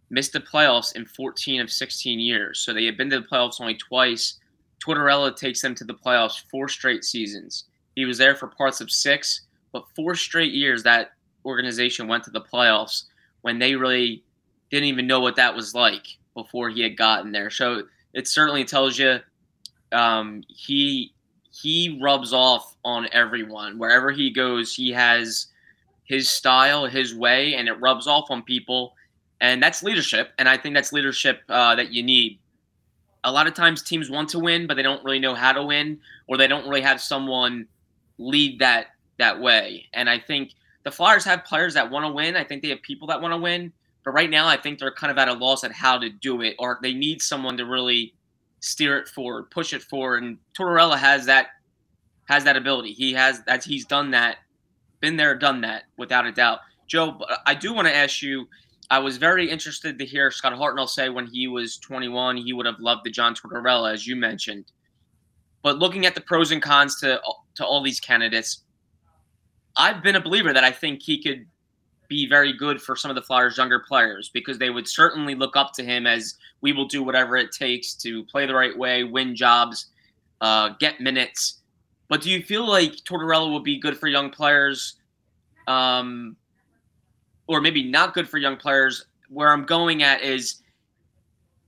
missed 0.10 0.34
the 0.34 0.40
playoffs 0.40 0.96
in 0.96 1.06
14 1.06 1.62
of 1.62 1.72
16 1.72 2.20
years. 2.20 2.60
So 2.60 2.74
they 2.74 2.86
had 2.86 2.98
been 2.98 3.10
to 3.10 3.20
the 3.20 3.28
playoffs 3.28 3.60
only 3.60 3.76
twice. 3.76 4.38
Tortorella 4.80 5.36
takes 5.36 5.62
them 5.62 5.76
to 5.76 5.84
the 5.84 5.94
playoffs 5.94 6.44
four 6.50 6.68
straight 6.68 7.04
seasons. 7.04 7.66
He 7.96 8.06
was 8.06 8.18
there 8.18 8.36
for 8.36 8.48
parts 8.48 8.80
of 8.80 8.92
six, 8.92 9.42
but 9.72 9.86
four 9.96 10.16
straight 10.16 10.54
years 10.54 10.84
that 10.84 11.12
organization 11.46 12.08
went 12.08 12.24
to 12.26 12.32
the 12.32 12.42
playoffs 12.42 13.04
when 13.42 13.60
they 13.60 13.76
really 13.76 14.24
didn't 14.70 14.90
even 14.90 15.08
know 15.08 15.20
what 15.20 15.36
that 15.38 15.56
was 15.56 15.74
like 15.74 16.06
before 16.36 16.70
he 16.70 16.82
had 16.82 16.98
gotten 16.98 17.32
there. 17.32 17.50
So 17.50 17.84
it 18.14 18.28
certainly 18.28 18.66
tells 18.66 19.00
you 19.00 19.20
um, 19.92 20.44
he 20.48 21.14
he 21.52 22.00
rubs 22.02 22.34
off 22.34 22.76
on 22.86 23.08
everyone 23.12 23.80
wherever 23.80 24.12
he 24.12 24.30
goes. 24.30 24.76
He 24.76 24.92
has 24.92 25.48
his 26.08 26.30
style, 26.30 26.86
his 26.86 27.14
way, 27.14 27.56
and 27.56 27.68
it 27.68 27.74
rubs 27.74 28.08
off 28.08 28.32
on 28.32 28.42
people. 28.42 28.96
And 29.40 29.62
that's 29.62 29.84
leadership. 29.84 30.32
And 30.40 30.50
I 30.50 30.58
think 30.58 30.74
that's 30.74 30.92
leadership 30.92 31.42
uh, 31.50 31.76
that 31.76 31.92
you 31.92 32.02
need. 32.02 32.40
A 33.24 33.32
lot 33.32 33.46
of 33.46 33.54
times 33.54 33.84
teams 33.84 34.10
want 34.10 34.30
to 34.30 34.40
win, 34.40 34.68
but 34.68 34.78
they 34.78 34.84
don't 34.84 35.04
really 35.04 35.20
know 35.20 35.36
how 35.36 35.52
to 35.52 35.64
win, 35.64 36.00
or 36.28 36.38
they 36.38 36.48
don't 36.48 36.68
really 36.68 36.82
have 36.82 37.02
someone 37.02 37.68
lead 38.18 38.60
that 38.60 38.88
that 39.20 39.40
way. 39.40 39.86
And 39.94 40.10
I 40.10 40.18
think 40.20 40.54
the 40.84 40.92
Flyers 40.92 41.26
have 41.26 41.44
players 41.44 41.74
that 41.74 41.92
want 41.92 42.06
to 42.06 42.12
win. 42.12 42.36
I 42.36 42.44
think 42.44 42.62
they 42.62 42.70
have 42.70 42.82
people 42.82 43.08
that 43.08 43.22
want 43.22 43.34
to 43.34 43.38
win. 43.38 43.74
But 44.06 44.12
right 44.12 44.30
now, 44.30 44.48
I 44.48 44.56
think 44.56 44.80
they're 44.80 44.92
kind 44.94 45.12
of 45.12 45.18
at 45.18 45.28
a 45.28 45.34
loss 45.34 45.66
at 45.66 45.74
how 45.74 45.98
to 45.98 46.10
do 46.10 46.42
it, 46.42 46.56
or 46.58 46.80
they 46.82 46.94
need 46.94 47.22
someone 47.22 47.58
to 47.58 47.66
really 47.66 48.14
steer 48.62 48.98
it 48.98 49.10
forward, 49.10 49.52
push 49.52 49.74
it 49.74 49.82
forward. 49.82 50.24
And 50.24 50.38
Tortorella 50.58 50.98
has 50.98 51.26
that 51.26 51.48
has 52.30 52.46
that 52.46 52.56
ability. 52.56 52.94
He 52.94 53.14
has 53.14 53.44
that. 53.44 53.66
He's 53.66 53.86
done 53.86 54.12
that 54.12 54.38
been 55.00 55.18
there, 55.18 55.36
done 55.36 55.62
that, 55.62 55.84
without 55.98 56.26
a 56.26 56.32
doubt. 56.32 56.60
Joe, 56.88 57.20
I 57.46 57.54
do 57.54 57.74
want 57.74 57.88
to 57.88 57.96
ask 57.96 58.22
you. 58.22 58.48
I 58.90 59.00
was 59.00 59.18
very 59.18 59.50
interested 59.50 60.00
to 60.00 60.06
hear 60.06 60.32
Scott 60.32 60.54
Hartnell 60.54 60.88
say 60.88 61.10
when 61.10 61.28
he 61.28 61.48
was 61.48 61.78
21, 61.78 62.38
he 62.38 62.54
would 62.54 62.66
have 62.66 62.80
loved 62.80 63.04
the 63.04 63.10
John 63.10 63.36
Tortorella, 63.36 63.94
as 63.94 64.08
you 64.08 64.16
mentioned. 64.16 64.64
But 65.62 65.78
looking 65.78 66.06
at 66.06 66.16
the 66.16 66.22
pros 66.22 66.52
and 66.52 66.62
cons 66.62 66.96
to 67.02 67.20
to 67.56 67.66
all 67.66 67.84
these 67.84 68.00
candidates, 68.00 68.64
I've 69.76 70.02
been 70.02 70.16
a 70.16 70.22
believer 70.22 70.54
that 70.54 70.64
I 70.64 70.72
think 70.72 71.02
he 71.02 71.22
could 71.22 71.46
be 72.08 72.28
very 72.28 72.54
good 72.54 72.82
for 72.82 72.96
some 72.96 73.12
of 73.12 73.16
the 73.16 73.22
Flyers' 73.22 73.58
younger 73.58 73.80
players 73.80 74.30
because 74.30 74.58
they 74.58 74.70
would 74.70 74.88
certainly 74.88 75.36
look 75.36 75.56
up 75.56 75.74
to 75.74 75.84
him 75.84 76.08
as 76.08 76.36
we 76.62 76.72
will 76.74 76.88
do 76.88 77.04
whatever 77.04 77.36
it 77.36 77.52
takes 77.52 77.94
to 77.96 78.24
play 78.26 78.46
the 78.46 78.56
right 78.56 78.78
way, 78.78 79.04
win 79.04 79.36
jobs, 79.36 79.88
uh, 80.42 80.70
get 80.80 81.02
minutes. 81.02 81.57
But 82.10 82.22
do 82.22 82.30
you 82.30 82.42
feel 82.42 82.68
like 82.68 82.94
Tortorella 83.04 83.52
will 83.52 83.60
be 83.60 83.80
good 83.80 83.98
for 83.98 84.08
young 84.08 84.30
players 84.30 84.96
um, 85.68 86.36
or 87.48 87.62
maybe 87.62 87.84
not 87.84 88.14
good 88.14 88.28
for 88.28 88.38
young 88.38 88.58
players. 88.58 89.06
Where 89.30 89.52
I'm 89.52 89.66
going 89.66 90.04
at 90.04 90.22
is 90.22 90.62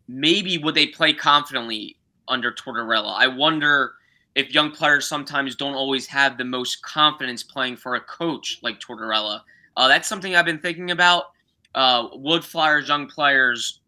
maybe 0.07 0.57
would 0.57 0.75
they 0.75 0.87
play 0.87 1.13
confidently 1.13 1.97
under 2.27 2.51
Tortorella? 2.51 3.15
I 3.17 3.27
wonder 3.27 3.93
if 4.35 4.53
young 4.53 4.71
players 4.71 5.07
sometimes 5.07 5.55
don't 5.55 5.75
always 5.75 6.07
have 6.07 6.37
the 6.37 6.45
most 6.45 6.81
confidence 6.81 7.43
playing 7.43 7.77
for 7.77 7.95
a 7.95 8.01
coach 8.01 8.59
like 8.61 8.79
Tortorella. 8.79 9.41
Uh, 9.75 9.87
that's 9.87 10.07
something 10.07 10.35
I've 10.35 10.45
been 10.45 10.59
thinking 10.59 10.91
about. 10.91 11.25
Uh, 11.75 12.07
would 12.13 12.43
Flyers 12.43 12.87
young 12.87 13.07
players 13.07 13.81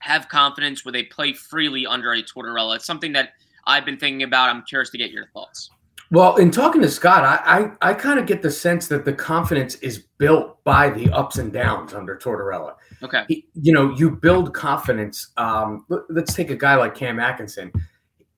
have 0.00 0.28
confidence? 0.28 0.84
Would 0.84 0.94
they 0.94 1.04
play 1.04 1.32
freely 1.32 1.86
under 1.86 2.12
a 2.12 2.22
Tortorella? 2.22 2.76
It's 2.76 2.84
something 2.84 3.12
that 3.12 3.30
I've 3.66 3.84
been 3.84 3.96
thinking 3.96 4.22
about. 4.22 4.50
I'm 4.50 4.62
curious 4.62 4.90
to 4.90 4.98
get 4.98 5.10
your 5.10 5.26
thoughts. 5.28 5.70
Well, 6.10 6.36
in 6.36 6.50
talking 6.50 6.82
to 6.82 6.90
Scott, 6.90 7.24
I 7.24 7.70
I, 7.80 7.90
I 7.90 7.94
kind 7.94 8.18
of 8.18 8.26
get 8.26 8.42
the 8.42 8.50
sense 8.50 8.86
that 8.88 9.04
the 9.04 9.12
confidence 9.12 9.74
is 9.76 10.04
built 10.18 10.62
by 10.64 10.90
the 10.90 11.10
ups 11.10 11.38
and 11.38 11.52
downs 11.52 11.94
under 11.94 12.16
Tortorella. 12.16 12.74
Okay. 13.02 13.24
He, 13.28 13.46
you 13.54 13.72
know, 13.72 13.92
you 13.94 14.10
build 14.10 14.54
confidence. 14.54 15.28
Um, 15.36 15.84
let's 16.08 16.34
take 16.34 16.50
a 16.50 16.56
guy 16.56 16.76
like 16.76 16.94
Cam 16.94 17.18
Atkinson. 17.18 17.72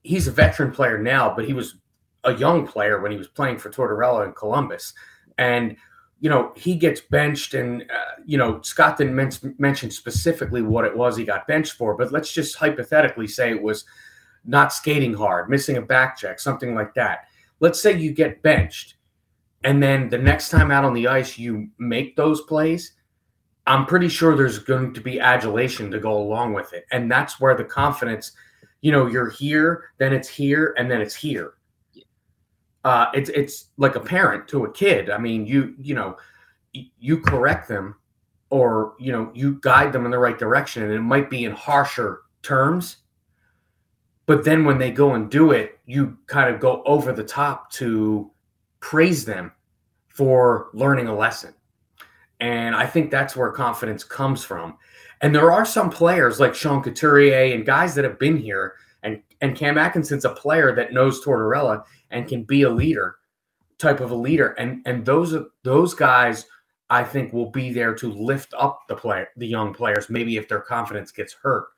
He's 0.03 0.27
a 0.27 0.33
veteran 0.33 0.73
player 0.73 0.99
now, 0.99 1.35
but 1.35 1.45
he 1.45 1.53
was 1.53 1.77
a 2.25 2.35
young 2.35 2.67
player 2.67 3.01
when 3.01 3.13
he 3.13 3.19
was 3.19 3.29
playing 3.29 3.59
for 3.59 3.71
Tortorella 3.71 4.27
in 4.27 4.33
Columbus, 4.33 4.95
and 5.37 5.77
you 6.21 6.31
know 6.31 6.53
he 6.57 6.75
gets 6.75 7.03
benched. 7.03 7.53
And 7.53 7.83
uh, 7.83 8.23
you 8.25 8.39
know 8.39 8.63
Scott 8.63 8.97
didn't 8.97 9.15
men- 9.15 9.55
mention 9.59 9.91
specifically 9.91 10.63
what 10.63 10.87
it 10.87 10.97
was 10.97 11.19
he 11.19 11.25
got 11.25 11.47
benched 11.47 11.75
for, 11.75 11.95
but 11.95 12.13
let's 12.13 12.33
just 12.33 12.57
hypothetically 12.57 13.27
say 13.27 13.51
it 13.51 13.63
was 13.63 13.85
not 14.47 14.73
skating 14.73 15.13
hard, 15.13 15.51
missing 15.51 15.77
a 15.77 15.83
back 15.83 16.17
check, 16.17 16.41
something 16.41 16.75
like 16.75 16.95
that 16.95 17.27
let's 17.61 17.81
say 17.81 17.97
you 17.97 18.13
get 18.13 18.43
benched 18.43 18.95
and 19.65 19.83
then 19.83 20.09
the 20.09 20.19
next 20.19 20.51
time 20.51 20.71
out 20.71 20.85
on 20.85 20.95
the 20.95 21.09
ice 21.09 21.39
you 21.39 21.69
make 21.79 22.17
those 22.17 22.43
plays 22.43 22.93
i'm 23.69 23.85
pretty 23.87 24.09
sure 24.09 24.35
there's 24.35 24.59
going 24.59 24.93
to 24.95 25.01
be 25.01 25.21
adulation 25.21 25.91
to 25.91 26.01
go 26.01 26.17
along 26.17 26.55
with 26.55 26.73
it. 26.73 26.87
And 26.91 27.11
that's 27.11 27.39
where 27.39 27.55
the 27.55 27.65
confidence 27.65 28.33
you 28.81 28.93
know 28.93 29.07
you're 29.07 29.31
here 29.31 29.91
then 29.99 30.13
it's 30.13 30.29
here 30.29 30.75
and 30.79 30.91
then 30.91 31.01
it's 31.01 31.15
here. 31.15 31.55
Uh, 32.85 33.07
it's 33.13 33.29
it's 33.31 33.67
like 33.77 33.97
a 33.97 34.01
parent 34.01 34.49
to 34.49 34.65
a 34.65 34.73
kid. 34.73 35.11
I 35.11 35.19
mean 35.19 35.47
you 35.47 35.75
you 35.79 35.95
know 35.95 36.17
you 36.73 37.21
correct 37.21 37.69
them 37.69 37.97
or 38.51 38.95
you 38.99 39.13
know 39.13 39.31
you 39.35 39.59
guide 39.61 39.93
them 39.93 40.05
in 40.05 40.11
the 40.11 40.19
right 40.19 40.39
direction 40.39 40.83
and 40.83 40.93
it 40.93 41.01
might 41.01 41.29
be 41.29 41.45
in 41.45 41.53
harsher 41.53 42.23
terms 42.43 42.99
but 44.29 44.45
then 44.45 44.67
when 44.67 44.77
they 44.77 44.91
go 44.91 45.15
and 45.15 45.31
do 45.31 45.53
it, 45.53 45.81
you 45.87 46.19
kind 46.27 46.55
of 46.55 46.61
go 46.61 46.83
over 46.85 47.15
the 47.15 47.25
top 47.25 47.73
to 47.73 48.31
praise 48.79 49.25
them 49.25 49.51
for 50.09 50.69
learning 50.75 51.09
a 51.09 51.17
lesson. 51.17 51.55
And 52.39 52.77
I 52.77 52.85
think 52.85 53.11
that's 53.11 53.35
where 53.35 53.51
confidence 53.51 54.05
comes 54.05 54.45
from. 54.45 54.77
And 55.23 55.35
there 55.35 55.51
are 55.51 55.65
some 55.65 55.89
players 55.89 56.39
like 56.39 56.55
Sean 56.55 56.83
Couturier 56.83 57.55
and 57.55 57.65
guys 57.65 57.95
that 57.95 58.05
have 58.05 58.19
been 58.19 58.37
here, 58.37 58.75
and, 59.03 59.23
and 59.41 59.57
Cam 59.57 59.79
Atkinson's 59.79 60.27
a 60.27 60.31
player 60.35 60.75
that 60.77 60.93
knows 60.93 61.25
Tortorella 61.25 61.83
and 62.11 62.29
can 62.29 62.45
be 62.45 62.63
a 62.63 62.71
leader, 62.71 63.17
type 63.79 64.01
of 64.01 64.11
a 64.11 64.15
leader. 64.15 64.49
And 64.59 64.83
and 64.85 65.07
those 65.07 65.35
those 65.63 65.95
guys 65.95 66.45
I 66.91 67.03
think 67.03 67.33
will 67.33 67.51
be 67.51 67.73
there 67.73 67.95
to 67.95 68.13
lift 68.13 68.53
up 68.59 68.83
the 68.89 68.95
play 68.95 69.25
the 69.39 69.47
young 69.47 69.73
players, 69.73 70.11
maybe 70.11 70.37
if 70.37 70.49
their 70.49 70.61
confidence 70.61 71.13
gets 71.13 71.33
hurt 71.33 71.69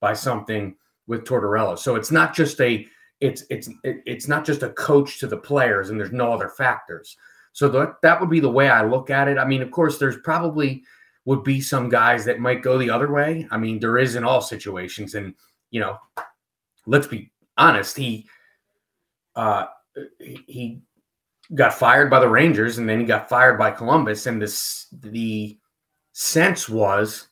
by 0.00 0.14
something 0.14 0.74
with 1.08 1.24
Tortorella. 1.24 1.76
So 1.76 1.96
it's 1.96 2.12
not 2.12 2.34
just 2.34 2.60
a 2.60 2.86
it's 3.20 3.42
it's 3.50 3.68
it's 3.82 4.28
not 4.28 4.44
just 4.44 4.62
a 4.62 4.70
coach 4.70 5.18
to 5.18 5.26
the 5.26 5.36
players 5.36 5.90
and 5.90 5.98
there's 5.98 6.12
no 6.12 6.32
other 6.32 6.48
factors. 6.48 7.16
So 7.52 7.68
that 7.70 7.96
that 8.02 8.20
would 8.20 8.30
be 8.30 8.38
the 8.38 8.50
way 8.50 8.68
I 8.68 8.84
look 8.84 9.10
at 9.10 9.26
it. 9.26 9.38
I 9.38 9.44
mean, 9.44 9.62
of 9.62 9.72
course, 9.72 9.98
there's 9.98 10.18
probably 10.18 10.84
would 11.24 11.42
be 11.42 11.60
some 11.60 11.88
guys 11.88 12.24
that 12.24 12.38
might 12.38 12.62
go 12.62 12.78
the 12.78 12.90
other 12.90 13.10
way. 13.10 13.48
I 13.50 13.58
mean, 13.58 13.80
there 13.80 13.98
is 13.98 14.14
in 14.14 14.22
all 14.22 14.40
situations, 14.40 15.14
and 15.14 15.34
you 15.70 15.80
know, 15.80 15.98
let's 16.86 17.08
be 17.08 17.32
honest. 17.56 17.96
He 17.96 18.28
uh, 19.34 19.66
he 20.46 20.80
got 21.54 21.74
fired 21.74 22.10
by 22.10 22.20
the 22.20 22.28
Rangers, 22.28 22.78
and 22.78 22.88
then 22.88 23.00
he 23.00 23.06
got 23.06 23.28
fired 23.28 23.58
by 23.58 23.72
Columbus, 23.72 24.26
and 24.26 24.40
this 24.40 24.86
the 24.92 25.58
sense 26.12 26.68
was 26.68 27.28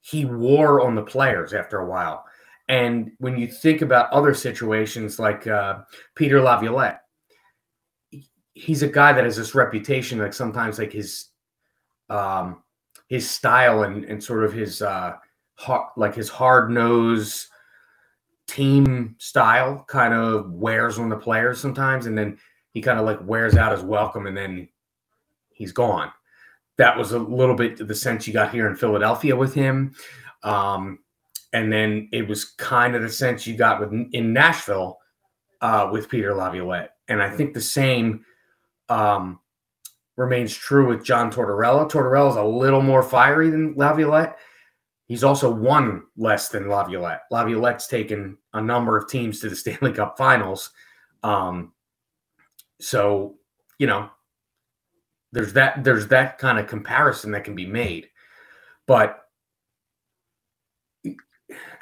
he 0.00 0.24
wore 0.24 0.80
on 0.80 0.94
the 0.94 1.02
players 1.02 1.54
after 1.54 1.78
a 1.78 1.86
while. 1.86 2.24
And 2.68 3.12
when 3.18 3.38
you 3.38 3.46
think 3.46 3.82
about 3.82 4.12
other 4.12 4.34
situations 4.34 5.18
like 5.18 5.46
uh, 5.46 5.80
Peter 6.14 6.40
Laviolette, 6.40 7.02
he's 8.54 8.82
a 8.82 8.88
guy 8.88 9.12
that 9.12 9.24
has 9.24 9.36
this 9.36 9.54
reputation, 9.54 10.18
like 10.18 10.32
sometimes 10.32 10.78
like 10.78 10.92
his 10.92 11.26
um, 12.08 12.62
his 13.08 13.28
style 13.30 13.82
and, 13.82 14.04
and 14.04 14.22
sort 14.22 14.44
of 14.44 14.52
his 14.52 14.82
uh, 14.82 15.14
hard, 15.54 15.90
like 15.96 16.14
his 16.14 16.28
hard 16.28 16.70
nose 16.70 17.48
team 18.48 19.14
style 19.18 19.84
kind 19.88 20.14
of 20.14 20.50
wears 20.52 20.98
on 20.98 21.08
the 21.08 21.16
players 21.16 21.60
sometimes, 21.60 22.06
and 22.06 22.16
then 22.16 22.38
he 22.72 22.80
kind 22.80 22.98
of 22.98 23.04
like 23.04 23.18
wears 23.22 23.56
out 23.56 23.72
his 23.72 23.82
welcome, 23.82 24.26
and 24.26 24.36
then 24.36 24.68
he's 25.50 25.72
gone. 25.72 26.10
That 26.78 26.96
was 26.98 27.12
a 27.12 27.18
little 27.18 27.54
bit 27.54 27.86
the 27.86 27.94
sense 27.94 28.26
you 28.26 28.32
got 28.32 28.52
here 28.52 28.66
in 28.66 28.76
Philadelphia 28.76 29.36
with 29.36 29.54
him. 29.54 29.94
Um, 30.42 30.98
and 31.52 31.72
then 31.72 32.08
it 32.12 32.26
was 32.26 32.44
kind 32.44 32.94
of 32.94 33.02
the 33.02 33.08
sense 33.08 33.46
you 33.46 33.56
got 33.56 33.80
with 33.80 33.92
in 34.12 34.32
Nashville 34.32 34.98
uh, 35.60 35.88
with 35.90 36.08
Peter 36.08 36.34
Laviolette, 36.34 36.92
and 37.08 37.22
I 37.22 37.30
think 37.30 37.54
the 37.54 37.60
same 37.60 38.24
um, 38.88 39.38
remains 40.16 40.54
true 40.54 40.88
with 40.88 41.04
John 41.04 41.30
Tortorella. 41.30 41.90
Tortorella 41.90 42.30
is 42.30 42.36
a 42.36 42.44
little 42.44 42.82
more 42.82 43.02
fiery 43.02 43.50
than 43.50 43.74
Laviolette. 43.74 44.38
He's 45.06 45.24
also 45.24 45.50
won 45.50 46.02
less 46.16 46.48
than 46.48 46.68
Laviolette. 46.68 47.22
Laviolette's 47.30 47.86
taken 47.86 48.36
a 48.54 48.60
number 48.60 48.96
of 48.96 49.08
teams 49.08 49.40
to 49.40 49.48
the 49.48 49.56
Stanley 49.56 49.92
Cup 49.92 50.18
Finals, 50.18 50.70
um, 51.22 51.72
so 52.80 53.36
you 53.78 53.86
know 53.86 54.10
there's 55.32 55.52
that 55.52 55.84
there's 55.84 56.08
that 56.08 56.38
kind 56.38 56.58
of 56.58 56.66
comparison 56.66 57.30
that 57.32 57.44
can 57.44 57.54
be 57.54 57.66
made, 57.66 58.08
but 58.86 59.25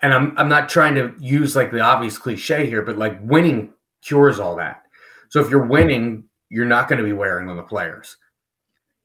and 0.02 0.12
I'm 0.12 0.36
I'm 0.36 0.48
not 0.48 0.68
trying 0.68 0.94
to 0.96 1.14
use 1.18 1.56
like 1.56 1.70
the 1.70 1.80
obvious 1.80 2.18
cliche 2.18 2.66
here, 2.66 2.82
but 2.82 2.98
like 2.98 3.18
winning 3.22 3.72
cures 4.02 4.38
all 4.38 4.56
that. 4.56 4.82
So 5.28 5.40
if 5.40 5.50
you're 5.50 5.66
winning, 5.66 6.24
you're 6.50 6.64
not 6.64 6.88
going 6.88 6.98
to 6.98 7.04
be 7.04 7.12
wearing 7.12 7.48
on 7.48 7.56
the 7.56 7.62
players. 7.62 8.16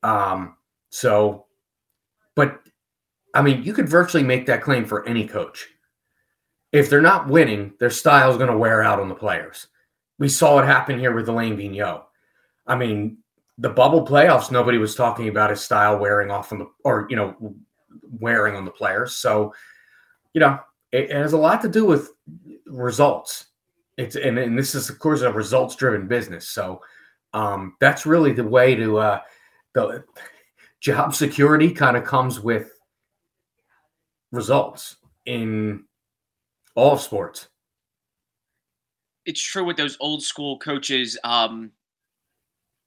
Um, 0.03 0.55
so, 0.89 1.45
but 2.35 2.59
I 3.33 3.41
mean, 3.41 3.63
you 3.63 3.73
could 3.73 3.89
virtually 3.89 4.23
make 4.23 4.45
that 4.45 4.61
claim 4.61 4.85
for 4.85 5.07
any 5.07 5.27
coach. 5.27 5.67
If 6.71 6.89
they're 6.89 7.01
not 7.01 7.27
winning, 7.27 7.73
their 7.79 7.89
style 7.89 8.29
is 8.29 8.37
going 8.37 8.51
to 8.51 8.57
wear 8.57 8.83
out 8.83 8.99
on 8.99 9.09
the 9.09 9.15
players. 9.15 9.67
We 10.19 10.29
saw 10.29 10.59
it 10.59 10.65
happen 10.65 10.99
here 10.99 11.13
with 11.13 11.29
Alain 11.29 11.57
Vigneault. 11.57 12.03
I 12.67 12.75
mean, 12.75 13.17
the 13.57 13.69
bubble 13.69 14.05
playoffs, 14.05 14.51
nobody 14.51 14.77
was 14.77 14.95
talking 14.95 15.27
about 15.27 15.49
his 15.49 15.61
style 15.61 15.97
wearing 15.97 16.29
off 16.29 16.51
on 16.51 16.59
the, 16.59 16.67
or, 16.83 17.07
you 17.09 17.15
know, 17.15 17.55
wearing 18.19 18.55
on 18.55 18.65
the 18.65 18.71
players. 18.71 19.15
So, 19.15 19.53
you 20.33 20.41
know, 20.41 20.59
it, 20.91 21.11
has 21.11 21.33
a 21.33 21.37
lot 21.37 21.61
to 21.61 21.69
do 21.69 21.85
with 21.85 22.11
results. 22.65 23.47
It's 23.97 24.15
and, 24.15 24.37
and 24.37 24.57
this 24.57 24.75
is 24.75 24.89
of 24.89 24.99
course 24.99 25.21
a 25.21 25.31
results 25.31 25.75
driven 25.75 26.07
business. 26.07 26.47
So 26.49 26.81
um, 27.33 27.75
that's 27.79 28.05
really 28.05 28.31
the 28.31 28.43
way 28.43 28.75
to 28.75 28.97
uh, 28.97 29.21
the 29.73 30.03
job 30.79 31.13
security 31.13 31.71
kind 31.71 31.97
of 31.97 32.03
comes 32.03 32.39
with 32.39 32.71
results 34.31 34.97
in 35.25 35.83
all 36.75 36.97
sports. 36.97 37.47
It's 39.25 39.41
true 39.41 39.63
with 39.63 39.77
those 39.77 39.97
old 39.99 40.23
school 40.23 40.57
coaches. 40.57 41.17
Um, 41.23 41.71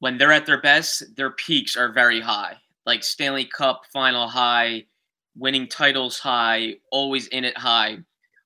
when 0.00 0.18
they're 0.18 0.32
at 0.32 0.47
their 0.47 0.61
best, 0.61 1.14
their 1.14 1.30
peaks 1.30 1.76
are 1.76 1.92
very 1.92 2.21
high, 2.21 2.56
like 2.87 3.04
Stanley 3.04 3.44
Cup 3.44 3.82
final 3.92 4.26
high, 4.26 4.87
winning 5.36 5.68
titles 5.68 6.18
high, 6.18 6.74
always 6.90 7.26
in 7.28 7.44
it 7.44 7.56
high. 7.56 7.98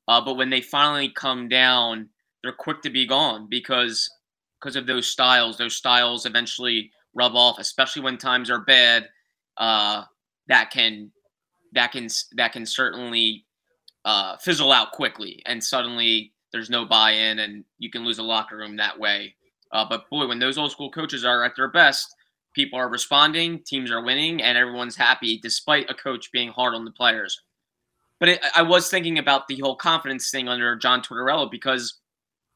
Uh, 0.08 0.20
but 0.20 0.36
when 0.36 0.50
they 0.50 0.60
finally 0.60 1.08
come 1.08 1.48
down, 1.48 2.08
they're 2.42 2.52
quick 2.52 2.80
to 2.82 2.90
be 2.90 3.06
gone 3.06 3.48
because 3.48 4.10
because 4.60 4.76
of 4.76 4.86
those 4.86 5.08
styles. 5.08 5.58
Those 5.58 5.76
styles 5.76 6.26
eventually 6.26 6.90
rub 7.14 7.34
off, 7.34 7.58
especially 7.58 8.02
when 8.02 8.18
times 8.18 8.50
are 8.50 8.60
bad. 8.60 9.08
Uh, 9.56 10.04
that 10.48 10.70
can 10.70 11.10
that 11.72 11.92
can 11.92 12.08
that 12.36 12.52
can 12.52 12.66
certainly 12.66 13.44
uh, 14.04 14.36
fizzle 14.38 14.72
out 14.72 14.92
quickly, 14.92 15.42
and 15.46 15.62
suddenly 15.62 16.32
there's 16.52 16.70
no 16.70 16.84
buy-in, 16.84 17.40
and 17.40 17.64
you 17.78 17.90
can 17.90 18.04
lose 18.04 18.18
a 18.18 18.22
locker 18.22 18.56
room 18.56 18.76
that 18.76 18.98
way. 18.98 19.34
Uh, 19.72 19.84
but 19.88 20.08
boy, 20.10 20.26
when 20.26 20.38
those 20.38 20.58
old 20.58 20.70
school 20.70 20.90
coaches 20.90 21.24
are 21.24 21.44
at 21.44 21.56
their 21.56 21.68
best, 21.68 22.14
people 22.56 22.78
are 22.78 22.88
responding, 22.88 23.60
teams 23.64 23.92
are 23.92 24.02
winning, 24.02 24.42
and 24.42 24.56
everyone's 24.58 24.96
happy 24.96 25.38
despite 25.38 25.88
a 25.90 25.94
coach 25.94 26.32
being 26.32 26.48
hard 26.48 26.74
on 26.74 26.86
the 26.86 26.90
players. 26.90 27.42
But 28.18 28.30
it, 28.30 28.44
I 28.56 28.62
was 28.62 28.88
thinking 28.88 29.18
about 29.18 29.46
the 29.46 29.60
whole 29.60 29.76
confidence 29.76 30.30
thing 30.30 30.48
under 30.48 30.74
John 30.74 31.02
Tortorella 31.02 31.50
because 31.50 32.00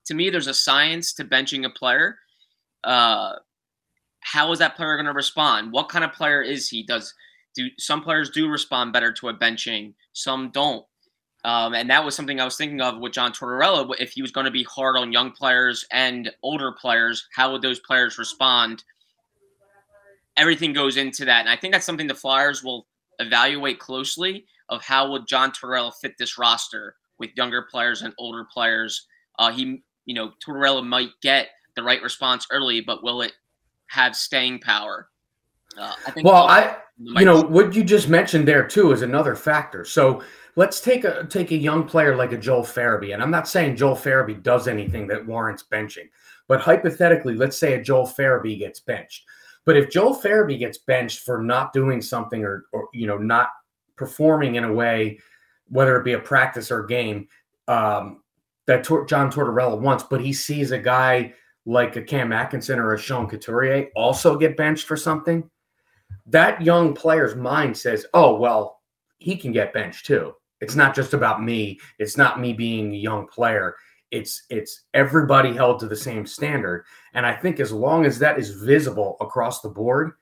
to 0.07 0.15
me, 0.15 0.31
there's 0.31 0.47
a 0.47 0.55
science 0.55 1.13
to 1.15 1.25
benching 1.25 1.67
a 1.67 1.71
player. 1.71 2.17
Uh, 2.83 3.35
how 4.21 4.51
is 4.53 4.59
that 4.59 4.75
player 4.75 4.97
going 4.97 5.07
to 5.07 5.13
respond? 5.13 5.71
What 5.71 5.91
kind 5.91 6.05
of 6.05 6.13
player 6.13 6.41
is 6.41 6.69
he? 6.69 6.83
Does 6.83 7.15
do 7.55 7.69
some 7.79 8.03
players 8.03 8.31
do 8.31 8.49
respond 8.49 8.95
better 8.95 9.13
to 9.13 9.29
a 9.29 9.35
benching? 9.35 9.93
Some 10.15 10.51
don't. 10.51 10.85
Um, 11.45 11.75
and 11.75 11.89
that 11.91 12.05
was 12.05 12.15
something 12.15 12.41
I 12.41 12.45
was 12.45 12.57
thinking 12.57 12.81
of 12.81 12.99
with 12.99 13.13
John 13.13 13.33
Tortorella. 13.33 13.95
If 13.99 14.13
he 14.13 14.23
was 14.23 14.31
going 14.31 14.47
to 14.47 14.51
be 14.51 14.65
hard 14.65 14.97
on 14.97 15.13
young 15.13 15.31
players 15.31 15.87
and 15.93 16.31
older 16.43 16.73
players, 16.73 17.27
how 17.35 17.53
would 17.53 17.63
those 17.63 17.81
players 17.81 18.19
respond? 18.19 18.83
Everything 20.41 20.73
goes 20.73 20.97
into 20.97 21.27
that, 21.27 21.41
and 21.41 21.51
I 21.51 21.57
think 21.57 21.75
that's 21.75 21.85
something 21.85 22.07
the 22.07 22.15
Flyers 22.15 22.65
will 22.65 22.87
evaluate 23.19 23.79
closely. 23.79 24.47
Of 24.71 24.83
how 24.83 25.11
would 25.11 25.27
John 25.27 25.53
Tortorella 25.53 25.93
fit 26.01 26.15
this 26.17 26.39
roster 26.39 26.95
with 27.19 27.31
younger 27.37 27.67
players 27.71 28.03
and 28.03 28.15
older 28.19 28.47
players? 28.51 29.07
Uh, 29.39 29.53
he, 29.53 29.83
you 30.07 30.15
know, 30.15 30.33
Tortorella 30.45 30.87
might 30.87 31.11
get 31.21 31.49
the 31.75 31.83
right 31.83 32.01
response 32.03 32.47
early, 32.51 32.81
but 32.81 33.03
will 33.03 33.21
it 33.23 33.33
have 33.89 34.17
staying 34.17 34.61
power? 34.61 35.09
Uh, 35.79 35.93
I 36.07 36.11
think. 36.13 36.27
Well, 36.27 36.47
I, 36.49 36.77
you 36.99 37.25
know, 37.25 37.43
what 37.43 37.75
you 37.75 37.85
just 37.85 38.09
mentioned 38.09 38.47
there 38.47 38.67
too 38.67 38.93
is 38.93 39.03
another 39.03 39.35
factor. 39.35 39.85
So 39.85 40.23
let's 40.57 40.81
take 40.81 41.05
a 41.05 41.27
take 41.27 41.51
a 41.51 41.57
young 41.57 41.85
player 41.85 42.17
like 42.17 42.33
a 42.33 42.39
Joel 42.39 42.63
Farabee, 42.63 43.13
and 43.13 43.23
I'm 43.23 43.31
not 43.31 43.49
saying 43.49 43.77
Joel 43.77 43.97
Farabee 43.97 44.43
does 44.43 44.69
anything 44.69 45.07
that 45.09 45.27
warrants 45.27 45.65
benching, 45.71 46.09
but 46.49 46.61
hypothetically, 46.61 47.35
let's 47.35 47.59
say 47.59 47.75
a 47.75 47.83
Joel 47.83 48.07
Farabee 48.07 48.59
gets 48.59 48.81
benched. 48.81 49.25
But 49.67 49.77
if 49.77 49.91
Joel 49.91 50.17
Farabee 50.17 50.59
gets 50.59 50.79
benched 50.79 51.21
for 51.21 51.43
not 51.43 51.73
doing 51.73 52.01
something 52.01 52.45
or, 52.45 52.65
or 52.73 52.89
you 52.93 53.07
know 53.07 53.19
not 53.19 53.49
performing 53.97 54.55
in 54.57 54.65
a 54.65 54.73
way, 54.73 55.19
whether 55.69 55.97
it 55.97 56.05
be 56.05 56.15
a 56.15 56.19
practice 56.19 56.71
or 56.71 56.85
a 56.85 56.89
game 56.89 57.29
um, 57.69 58.23
that 58.67 58.85
Tor- 58.85 59.05
John 59.07 59.31
Tortorella 59.31 59.79
wants, 59.79 60.05
but 60.05 60.21
he 60.21 60.33
sees 60.33 60.71
a 60.71 60.79
guy 60.79 61.35
like 61.67 61.97
a 61.97 62.03
Cam 62.03 62.33
Atkinson 62.33 62.79
or 62.79 62.95
a 62.95 62.99
Sean 62.99 63.29
Couturier 63.29 63.89
also 63.95 64.37
get 64.37 64.57
benched 64.57 64.87
for 64.87 64.97
something, 64.97 65.49
that 66.27 66.61
young 66.63 66.95
player's 66.95 67.37
mind 67.37 67.77
says, 67.77 68.07
"Oh 68.15 68.37
well, 68.37 68.81
he 69.19 69.37
can 69.37 69.53
get 69.53 69.73
benched 69.73 70.07
too." 70.07 70.35
It's 70.61 70.75
not 70.75 70.95
just 70.95 71.15
about 71.15 71.43
me. 71.43 71.81
It's 71.99 72.17
not 72.17 72.41
me 72.41 72.53
being 72.53 72.93
a 72.93 72.99
young 72.99 73.27
player. 73.27 73.77
It's 74.11 74.45
it's 74.51 74.83
everybody 74.95 75.53
held 75.53 75.79
to 75.81 75.89
the 75.89 75.97
same 75.97 76.27
standard. 76.27 76.85
And 77.15 77.25
I 77.25 77.35
think 77.35 77.61
as 77.61 77.73
long 77.73 78.05
as 78.05 78.19
that 78.19 78.39
is 78.39 78.51
visible 78.51 79.17
across 79.21 79.61
the 79.61 79.69
board, 79.69 80.13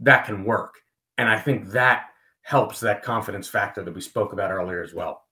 that 0.00 0.26
can 0.26 0.44
work. 0.44 0.74
And 1.16 1.28
I 1.28 1.38
think 1.38 1.68
that 1.70 2.06
helps 2.42 2.80
that 2.80 3.02
confidence 3.02 3.48
factor 3.48 3.82
that 3.82 3.94
we 3.94 4.00
spoke 4.00 4.32
about 4.32 4.50
earlier 4.50 4.82
as 4.82 4.94
well. 4.94 5.24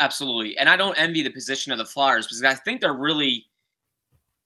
Absolutely. 0.00 0.58
And 0.58 0.68
I 0.68 0.76
don't 0.76 0.98
envy 0.98 1.22
the 1.22 1.30
position 1.30 1.70
of 1.70 1.78
the 1.78 1.84
Flyers 1.84 2.26
because 2.26 2.42
I 2.42 2.54
think 2.54 2.80
they're 2.80 2.92
really 2.92 3.46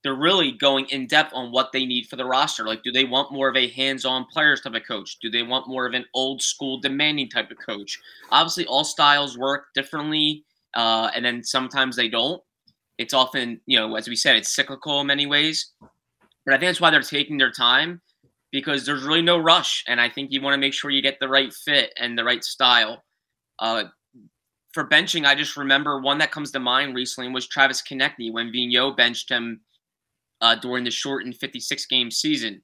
they're 0.02 0.14
really 0.14 0.52
going 0.52 0.86
in 0.90 1.06
depth 1.08 1.32
on 1.34 1.50
what 1.50 1.72
they 1.72 1.84
need 1.84 2.06
for 2.06 2.14
the 2.14 2.24
roster. 2.24 2.64
Like, 2.64 2.84
do 2.84 2.92
they 2.92 3.04
want 3.04 3.32
more 3.32 3.48
of 3.48 3.56
a 3.56 3.68
hands-on 3.70 4.26
players 4.26 4.60
type 4.60 4.74
of 4.74 4.86
coach? 4.86 5.18
Do 5.20 5.30
they 5.30 5.42
want 5.42 5.66
more 5.66 5.84
of 5.84 5.94
an 5.94 6.04
old 6.14 6.40
school 6.40 6.78
demanding 6.78 7.28
type 7.28 7.50
of 7.50 7.56
coach? 7.58 7.98
Obviously, 8.30 8.66
all 8.66 8.84
styles 8.84 9.36
work 9.36 9.74
differently, 9.74 10.44
uh, 10.76 11.10
and 11.14 11.24
then 11.24 11.42
sometimes 11.42 11.96
they 11.96 12.08
don't. 12.08 12.40
It's 12.98 13.14
often, 13.14 13.60
you 13.66 13.78
know, 13.78 13.96
as 13.96 14.08
we 14.08 14.14
said, 14.14 14.36
it's 14.36 14.54
cyclical 14.54 15.00
in 15.00 15.08
many 15.08 15.26
ways. 15.26 15.72
But 16.44 16.54
I 16.54 16.58
think 16.58 16.68
that's 16.68 16.80
why 16.80 16.90
they're 16.90 17.02
taking 17.02 17.38
their 17.38 17.50
time 17.50 18.00
because 18.52 18.86
there's 18.86 19.02
really 19.02 19.22
no 19.22 19.38
rush, 19.38 19.82
and 19.88 20.00
I 20.00 20.08
think 20.08 20.30
you 20.30 20.40
want 20.40 20.54
to 20.54 20.60
make 20.60 20.72
sure 20.72 20.90
you 20.90 21.02
get 21.02 21.18
the 21.18 21.28
right 21.28 21.52
fit 21.52 21.92
and 21.98 22.16
the 22.16 22.24
right 22.24 22.44
style. 22.44 23.02
Uh, 23.58 23.84
for 24.72 24.86
benching, 24.86 25.26
I 25.26 25.34
just 25.34 25.56
remember 25.56 26.00
one 26.00 26.18
that 26.18 26.30
comes 26.30 26.52
to 26.52 26.60
mind 26.60 26.94
recently 26.94 27.30
was 27.30 27.48
Travis 27.48 27.82
Konecny 27.82 28.30
when 28.30 28.52
Vigneault 28.52 28.96
benched 28.96 29.30
him 29.30 29.60
uh, 30.42 30.54
during 30.54 30.84
the 30.84 30.90
shortened 30.90 31.36
56 31.36 31.86
game 31.86 32.10
season. 32.10 32.62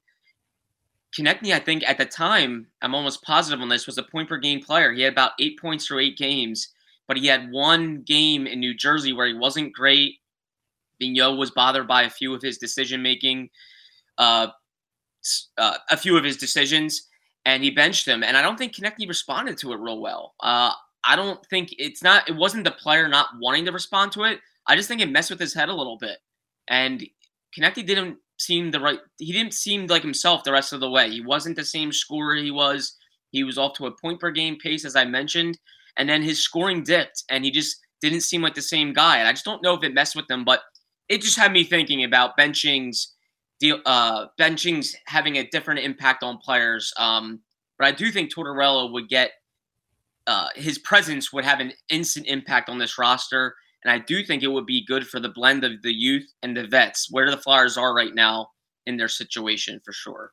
Konecny, 1.18 1.52
I 1.52 1.58
think 1.58 1.82
at 1.88 1.98
the 1.98 2.06
time, 2.06 2.66
I'm 2.82 2.94
almost 2.94 3.22
positive 3.22 3.60
on 3.60 3.68
this, 3.68 3.86
was 3.86 3.98
a 3.98 4.02
point 4.02 4.28
per 4.28 4.38
game 4.38 4.60
player. 4.60 4.92
He 4.92 5.02
had 5.02 5.12
about 5.12 5.32
eight 5.40 5.58
points 5.58 5.86
through 5.86 6.00
eight 6.00 6.16
games, 6.16 6.68
but 7.12 7.20
he 7.20 7.26
had 7.26 7.52
one 7.52 8.00
game 8.06 8.46
in 8.46 8.58
New 8.58 8.72
Jersey 8.72 9.12
where 9.12 9.26
he 9.26 9.34
wasn't 9.34 9.74
great. 9.74 10.14
Vigneault 10.98 11.36
was 11.36 11.50
bothered 11.50 11.86
by 11.86 12.04
a 12.04 12.08
few 12.08 12.34
of 12.34 12.40
his 12.40 12.56
decision 12.56 13.02
making, 13.02 13.50
uh, 14.16 14.46
uh, 15.58 15.76
a 15.90 15.96
few 15.98 16.16
of 16.16 16.24
his 16.24 16.38
decisions, 16.38 17.10
and 17.44 17.62
he 17.62 17.70
benched 17.70 18.08
him. 18.08 18.22
And 18.22 18.34
I 18.34 18.40
don't 18.40 18.56
think 18.56 18.74
Konecny 18.74 19.06
responded 19.06 19.58
to 19.58 19.74
it 19.74 19.78
real 19.78 20.00
well. 20.00 20.32
Uh, 20.42 20.72
I 21.04 21.14
don't 21.14 21.44
think 21.50 21.74
it's 21.76 22.02
not. 22.02 22.26
It 22.30 22.34
wasn't 22.34 22.64
the 22.64 22.70
player 22.70 23.06
not 23.08 23.26
wanting 23.38 23.66
to 23.66 23.72
respond 23.72 24.12
to 24.12 24.22
it. 24.22 24.40
I 24.66 24.74
just 24.74 24.88
think 24.88 25.02
it 25.02 25.10
messed 25.10 25.28
with 25.28 25.40
his 25.40 25.52
head 25.52 25.68
a 25.68 25.74
little 25.74 25.98
bit, 25.98 26.16
and 26.70 27.06
Konecny 27.54 27.84
didn't 27.84 28.16
seem 28.38 28.70
the 28.70 28.80
right. 28.80 29.00
He 29.18 29.34
didn't 29.34 29.52
seem 29.52 29.86
like 29.86 30.00
himself 30.00 30.44
the 30.44 30.52
rest 30.52 30.72
of 30.72 30.80
the 30.80 30.88
way. 30.88 31.10
He 31.10 31.20
wasn't 31.20 31.56
the 31.56 31.64
same 31.66 31.92
scorer 31.92 32.36
he 32.36 32.50
was. 32.50 32.96
He 33.32 33.44
was 33.44 33.58
off 33.58 33.74
to 33.74 33.86
a 33.86 33.98
point 34.00 34.18
per 34.18 34.30
game 34.30 34.56
pace, 34.56 34.86
as 34.86 34.96
I 34.96 35.04
mentioned, 35.04 35.58
and 35.96 36.08
then 36.08 36.22
his 36.22 36.42
scoring 36.42 36.82
dipped, 36.82 37.24
and 37.28 37.44
he 37.44 37.50
just 37.50 37.76
didn't 38.00 38.22
seem 38.22 38.42
like 38.42 38.54
the 38.54 38.62
same 38.62 38.92
guy. 38.92 39.18
And 39.18 39.28
I 39.28 39.32
just 39.32 39.44
don't 39.44 39.62
know 39.62 39.74
if 39.74 39.82
it 39.82 39.94
messed 39.94 40.16
with 40.16 40.26
them, 40.26 40.44
but 40.44 40.60
it 41.08 41.20
just 41.20 41.38
had 41.38 41.52
me 41.52 41.64
thinking 41.64 42.04
about 42.04 42.36
benchings, 42.38 43.06
uh, 43.86 44.26
benchings 44.40 44.94
having 45.06 45.36
a 45.36 45.48
different 45.48 45.80
impact 45.80 46.22
on 46.22 46.38
players. 46.38 46.92
Um, 46.98 47.40
but 47.78 47.86
I 47.86 47.92
do 47.92 48.10
think 48.10 48.32
Tortorella 48.32 48.92
would 48.92 49.08
get 49.08 49.32
uh, 50.26 50.48
his 50.54 50.78
presence 50.78 51.32
would 51.32 51.44
have 51.44 51.60
an 51.60 51.72
instant 51.88 52.26
impact 52.26 52.68
on 52.68 52.78
this 52.78 52.98
roster. 52.98 53.54
And 53.84 53.92
I 53.92 53.98
do 53.98 54.24
think 54.24 54.42
it 54.42 54.48
would 54.48 54.66
be 54.66 54.84
good 54.86 55.06
for 55.06 55.18
the 55.18 55.28
blend 55.28 55.64
of 55.64 55.82
the 55.82 55.92
youth 55.92 56.26
and 56.42 56.56
the 56.56 56.66
vets, 56.66 57.08
where 57.10 57.30
the 57.30 57.36
Flyers 57.36 57.76
are 57.76 57.94
right 57.94 58.14
now 58.14 58.48
in 58.86 58.96
their 58.96 59.08
situation 59.08 59.80
for 59.84 59.92
sure. 59.92 60.32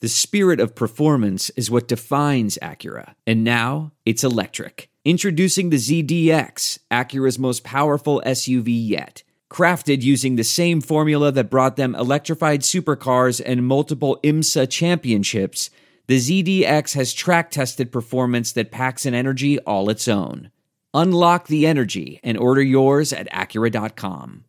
The 0.00 0.08
spirit 0.08 0.60
of 0.60 0.76
performance 0.76 1.50
is 1.50 1.72
what 1.72 1.88
defines 1.88 2.56
Acura, 2.62 3.14
and 3.26 3.42
now 3.42 3.90
it's 4.06 4.22
electric. 4.22 4.90
Introducing 5.04 5.70
the 5.70 5.76
ZDX, 5.76 6.78
Acura's 6.88 7.36
most 7.36 7.64
powerful 7.64 8.22
SUV 8.24 8.66
yet. 8.68 9.24
Crafted 9.50 10.02
using 10.02 10.36
the 10.36 10.44
same 10.44 10.80
formula 10.80 11.32
that 11.32 11.50
brought 11.50 11.74
them 11.74 11.96
electrified 11.96 12.60
supercars 12.60 13.42
and 13.44 13.66
multiple 13.66 14.20
IMSA 14.22 14.70
championships, 14.70 15.68
the 16.06 16.18
ZDX 16.18 16.94
has 16.94 17.12
track 17.12 17.50
tested 17.50 17.90
performance 17.90 18.52
that 18.52 18.70
packs 18.70 19.04
an 19.04 19.14
energy 19.14 19.58
all 19.60 19.90
its 19.90 20.06
own. 20.06 20.52
Unlock 20.94 21.48
the 21.48 21.66
energy 21.66 22.20
and 22.22 22.38
order 22.38 22.62
yours 22.62 23.12
at 23.12 23.28
Acura.com. 23.32 24.44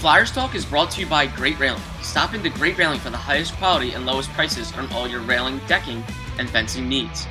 Flyers 0.00 0.32
Talk 0.32 0.54
is 0.54 0.66
brought 0.66 0.90
to 0.90 1.00
you 1.00 1.06
by 1.06 1.26
Great 1.26 1.58
Railing. 1.58 1.80
Stop 2.14 2.30
the 2.30 2.48
Great 2.50 2.78
Railing 2.78 3.00
for 3.00 3.10
the 3.10 3.16
highest 3.16 3.54
quality 3.54 3.90
and 3.90 4.06
lowest 4.06 4.30
prices 4.34 4.72
on 4.74 4.88
all 4.92 5.08
your 5.08 5.20
railing, 5.22 5.60
decking, 5.66 6.00
and 6.38 6.48
fencing 6.48 6.88
needs. 6.88 7.26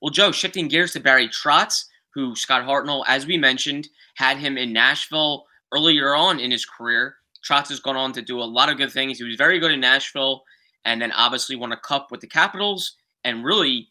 Well, 0.00 0.08
Joe, 0.08 0.32
shifting 0.32 0.68
gears 0.68 0.94
to 0.94 1.00
Barry 1.00 1.28
Trotz 1.28 1.84
who 2.14 2.34
Scott 2.34 2.66
Hartnell, 2.66 3.04
as 3.06 3.26
we 3.26 3.36
mentioned, 3.36 3.90
had 4.14 4.38
him 4.38 4.56
in 4.56 4.72
Nashville 4.72 5.44
earlier 5.70 6.14
on 6.14 6.40
in 6.40 6.50
his 6.50 6.64
career. 6.64 7.16
Trotz 7.46 7.68
has 7.68 7.78
gone 7.78 7.94
on 7.94 8.10
to 8.14 8.22
do 8.22 8.40
a 8.40 8.42
lot 8.42 8.70
of 8.70 8.78
good 8.78 8.90
things. 8.90 9.18
He 9.18 9.24
was 9.24 9.36
very 9.36 9.58
good 9.58 9.70
in 9.70 9.80
Nashville 9.80 10.42
and 10.86 10.98
then 10.98 11.12
obviously 11.12 11.56
won 11.56 11.72
a 11.72 11.76
cup 11.76 12.10
with 12.10 12.22
the 12.22 12.26
Capitals 12.26 12.96
and 13.22 13.44
really 13.44 13.90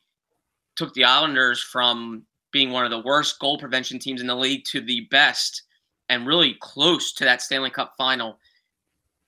took 0.75 0.91
the 0.95 1.03
Islanders 1.03 1.61
from 1.61 2.25
being 2.51 2.71
one 2.71 2.83
of 2.83 2.89
the 2.89 3.07
worst 3.07 3.37
goal 3.37 3.59
prevention 3.59 3.99
teams 3.99 4.21
in 4.21 4.27
the 4.27 4.35
league 4.35 4.65
to 4.71 4.81
the 4.81 5.01
best 5.11 5.61
and 6.09 6.25
really 6.25 6.55
close 6.61 7.13
to 7.13 7.25
that 7.25 7.43
Stanley 7.43 7.69
Cup 7.69 7.93
final. 7.95 8.39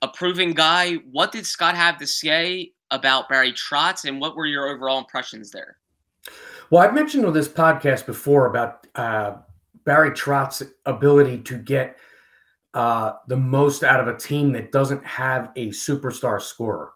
A 0.01 0.07
proven 0.07 0.53
guy. 0.53 0.95
What 1.11 1.31
did 1.31 1.45
Scott 1.45 1.75
have 1.75 1.97
to 1.97 2.07
say 2.07 2.73
about 2.91 3.29
Barry 3.29 3.51
Trotz 3.51 4.05
and 4.05 4.19
what 4.19 4.35
were 4.35 4.45
your 4.45 4.67
overall 4.67 4.99
impressions 4.99 5.51
there? 5.51 5.77
Well, 6.69 6.83
I've 6.83 6.93
mentioned 6.93 7.25
on 7.25 7.33
this 7.33 7.47
podcast 7.47 8.05
before 8.05 8.47
about 8.47 8.87
uh, 8.95 9.37
Barry 9.85 10.11
Trotz's 10.11 10.73
ability 10.85 11.39
to 11.39 11.57
get 11.57 11.97
uh, 12.73 13.13
the 13.27 13.37
most 13.37 13.83
out 13.83 13.99
of 13.99 14.07
a 14.07 14.17
team 14.17 14.51
that 14.51 14.71
doesn't 14.71 15.03
have 15.05 15.49
a 15.55 15.69
superstar 15.69 16.41
scorer. 16.41 16.91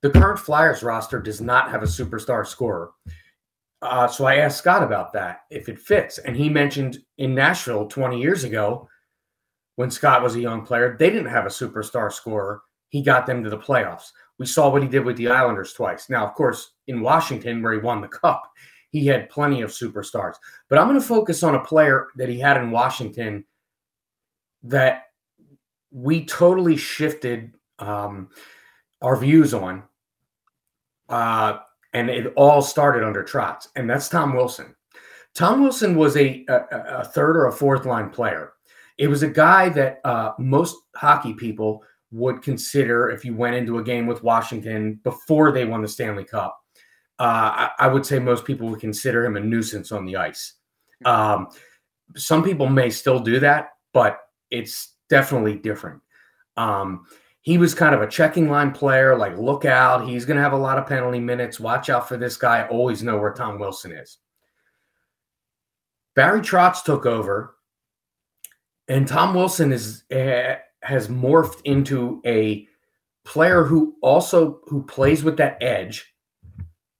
The 0.00 0.10
current 0.10 0.38
Flyers 0.38 0.82
roster 0.82 1.20
does 1.20 1.40
not 1.40 1.70
have 1.70 1.82
a 1.82 1.86
superstar 1.86 2.46
scorer. 2.46 2.92
Uh, 3.82 4.08
so 4.08 4.24
I 4.24 4.36
asked 4.36 4.58
Scott 4.58 4.82
about 4.82 5.12
that, 5.12 5.40
if 5.50 5.68
it 5.68 5.78
fits. 5.78 6.16
And 6.18 6.34
he 6.34 6.48
mentioned 6.48 6.98
in 7.18 7.34
Nashville 7.34 7.86
20 7.86 8.18
years 8.18 8.44
ago, 8.44 8.88
when 9.76 9.90
Scott 9.90 10.22
was 10.22 10.36
a 10.36 10.40
young 10.40 10.64
player, 10.64 10.96
they 10.98 11.10
didn't 11.10 11.30
have 11.30 11.46
a 11.46 11.50
superstar 11.50 12.12
scorer. 12.12 12.62
He 12.88 13.02
got 13.02 13.26
them 13.26 13.42
to 13.42 13.50
the 13.50 13.58
playoffs. 13.58 14.10
We 14.38 14.46
saw 14.46 14.68
what 14.68 14.82
he 14.82 14.88
did 14.88 15.04
with 15.04 15.16
the 15.16 15.28
Islanders 15.28 15.72
twice. 15.72 16.08
Now, 16.08 16.26
of 16.26 16.34
course, 16.34 16.72
in 16.86 17.00
Washington, 17.00 17.62
where 17.62 17.72
he 17.72 17.78
won 17.78 18.00
the 18.00 18.08
cup, 18.08 18.44
he 18.90 19.06
had 19.06 19.28
plenty 19.30 19.62
of 19.62 19.70
superstars. 19.70 20.34
But 20.68 20.78
I'm 20.78 20.88
going 20.88 21.00
to 21.00 21.06
focus 21.06 21.42
on 21.42 21.56
a 21.56 21.64
player 21.64 22.08
that 22.16 22.28
he 22.28 22.38
had 22.38 22.56
in 22.56 22.70
Washington 22.70 23.44
that 24.62 25.06
we 25.90 26.24
totally 26.24 26.76
shifted 26.76 27.54
um, 27.78 28.30
our 29.02 29.16
views 29.16 29.54
on. 29.54 29.82
Uh, 31.08 31.58
and 31.92 32.10
it 32.10 32.32
all 32.36 32.62
started 32.62 33.04
under 33.04 33.22
Trotz, 33.22 33.68
and 33.76 33.88
that's 33.88 34.08
Tom 34.08 34.34
Wilson. 34.34 34.74
Tom 35.34 35.62
Wilson 35.62 35.96
was 35.96 36.16
a, 36.16 36.44
a, 36.48 36.60
a 37.00 37.04
third 37.04 37.36
or 37.36 37.46
a 37.46 37.52
fourth 37.52 37.86
line 37.86 38.10
player. 38.10 38.53
It 38.98 39.08
was 39.08 39.22
a 39.22 39.28
guy 39.28 39.68
that 39.70 40.00
uh, 40.04 40.32
most 40.38 40.76
hockey 40.94 41.34
people 41.34 41.82
would 42.12 42.42
consider 42.42 43.10
if 43.10 43.24
you 43.24 43.34
went 43.34 43.56
into 43.56 43.78
a 43.78 43.82
game 43.82 44.06
with 44.06 44.22
Washington 44.22 45.00
before 45.02 45.50
they 45.50 45.64
won 45.64 45.82
the 45.82 45.88
Stanley 45.88 46.24
Cup. 46.24 46.58
Uh, 47.18 47.22
I, 47.22 47.70
I, 47.80 47.86
would 47.88 48.04
say 48.06 48.18
most 48.18 48.44
people 48.44 48.68
would 48.68 48.80
consider 48.80 49.24
him 49.24 49.36
a 49.36 49.40
nuisance 49.40 49.92
on 49.92 50.04
the 50.04 50.16
ice. 50.16 50.54
Um, 51.04 51.48
some 52.16 52.42
people 52.42 52.68
may 52.68 52.90
still 52.90 53.20
do 53.20 53.38
that, 53.40 53.70
but 53.92 54.18
it's 54.50 54.94
definitely 55.08 55.56
different. 55.56 56.00
Um, 56.56 57.06
he 57.40 57.58
was 57.58 57.74
kind 57.74 57.94
of 57.94 58.02
a 58.02 58.08
checking 58.08 58.48
line 58.48 58.72
player, 58.72 59.16
like, 59.16 59.36
look 59.36 59.64
out, 59.64 60.08
he's 60.08 60.24
going 60.24 60.36
to 60.36 60.42
have 60.42 60.54
a 60.54 60.56
lot 60.56 60.78
of 60.78 60.86
penalty 60.86 61.20
minutes. 61.20 61.60
Watch 61.60 61.90
out 61.90 62.08
for 62.08 62.16
this 62.16 62.36
guy. 62.36 62.66
Always 62.68 63.02
know 63.02 63.18
where 63.18 63.32
Tom 63.32 63.58
Wilson 63.58 63.92
is. 63.92 64.18
Barry 66.16 66.40
Trotz 66.40 66.82
took 66.84 67.06
over, 67.06 67.56
and 68.88 69.08
Tom 69.08 69.34
Wilson 69.34 69.72
is 69.72 70.04
uh, 70.10 70.56
has 70.82 71.08
morphed 71.08 71.60
into 71.64 72.20
a 72.26 72.66
player 73.24 73.64
who 73.64 73.96
also 74.02 74.60
who 74.66 74.82
plays 74.84 75.24
with 75.24 75.36
that 75.38 75.62
edge, 75.62 76.12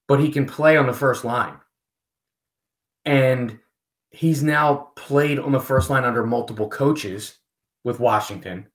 but 0.09 0.21
he 0.21 0.31
can 0.31 0.47
play 0.47 0.77
on 0.77 0.87
the 0.87 0.93
first 0.93 1.25
line. 1.25 1.57
And 3.05 3.59
he's 4.11 4.43
now 4.43 4.93
played 4.97 5.39
on 5.39 5.53
the 5.53 5.61
first 5.61 5.91
line 5.91 6.05
under 6.05 6.25
multiple 6.25 6.69
coaches 6.69 7.39
with 7.83 8.01
Washington 8.01 8.67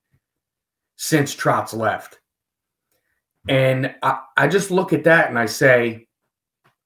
since 0.98 1.36
Trotz 1.36 1.74
left. 1.74 2.20
And 3.48 3.96
I, 4.04 4.20
I 4.38 4.48
just 4.48 4.70
look 4.70 4.94
at 4.94 5.06
that 5.06 5.30
and 5.30 5.40
I 5.40 5.48
say, 5.48 6.08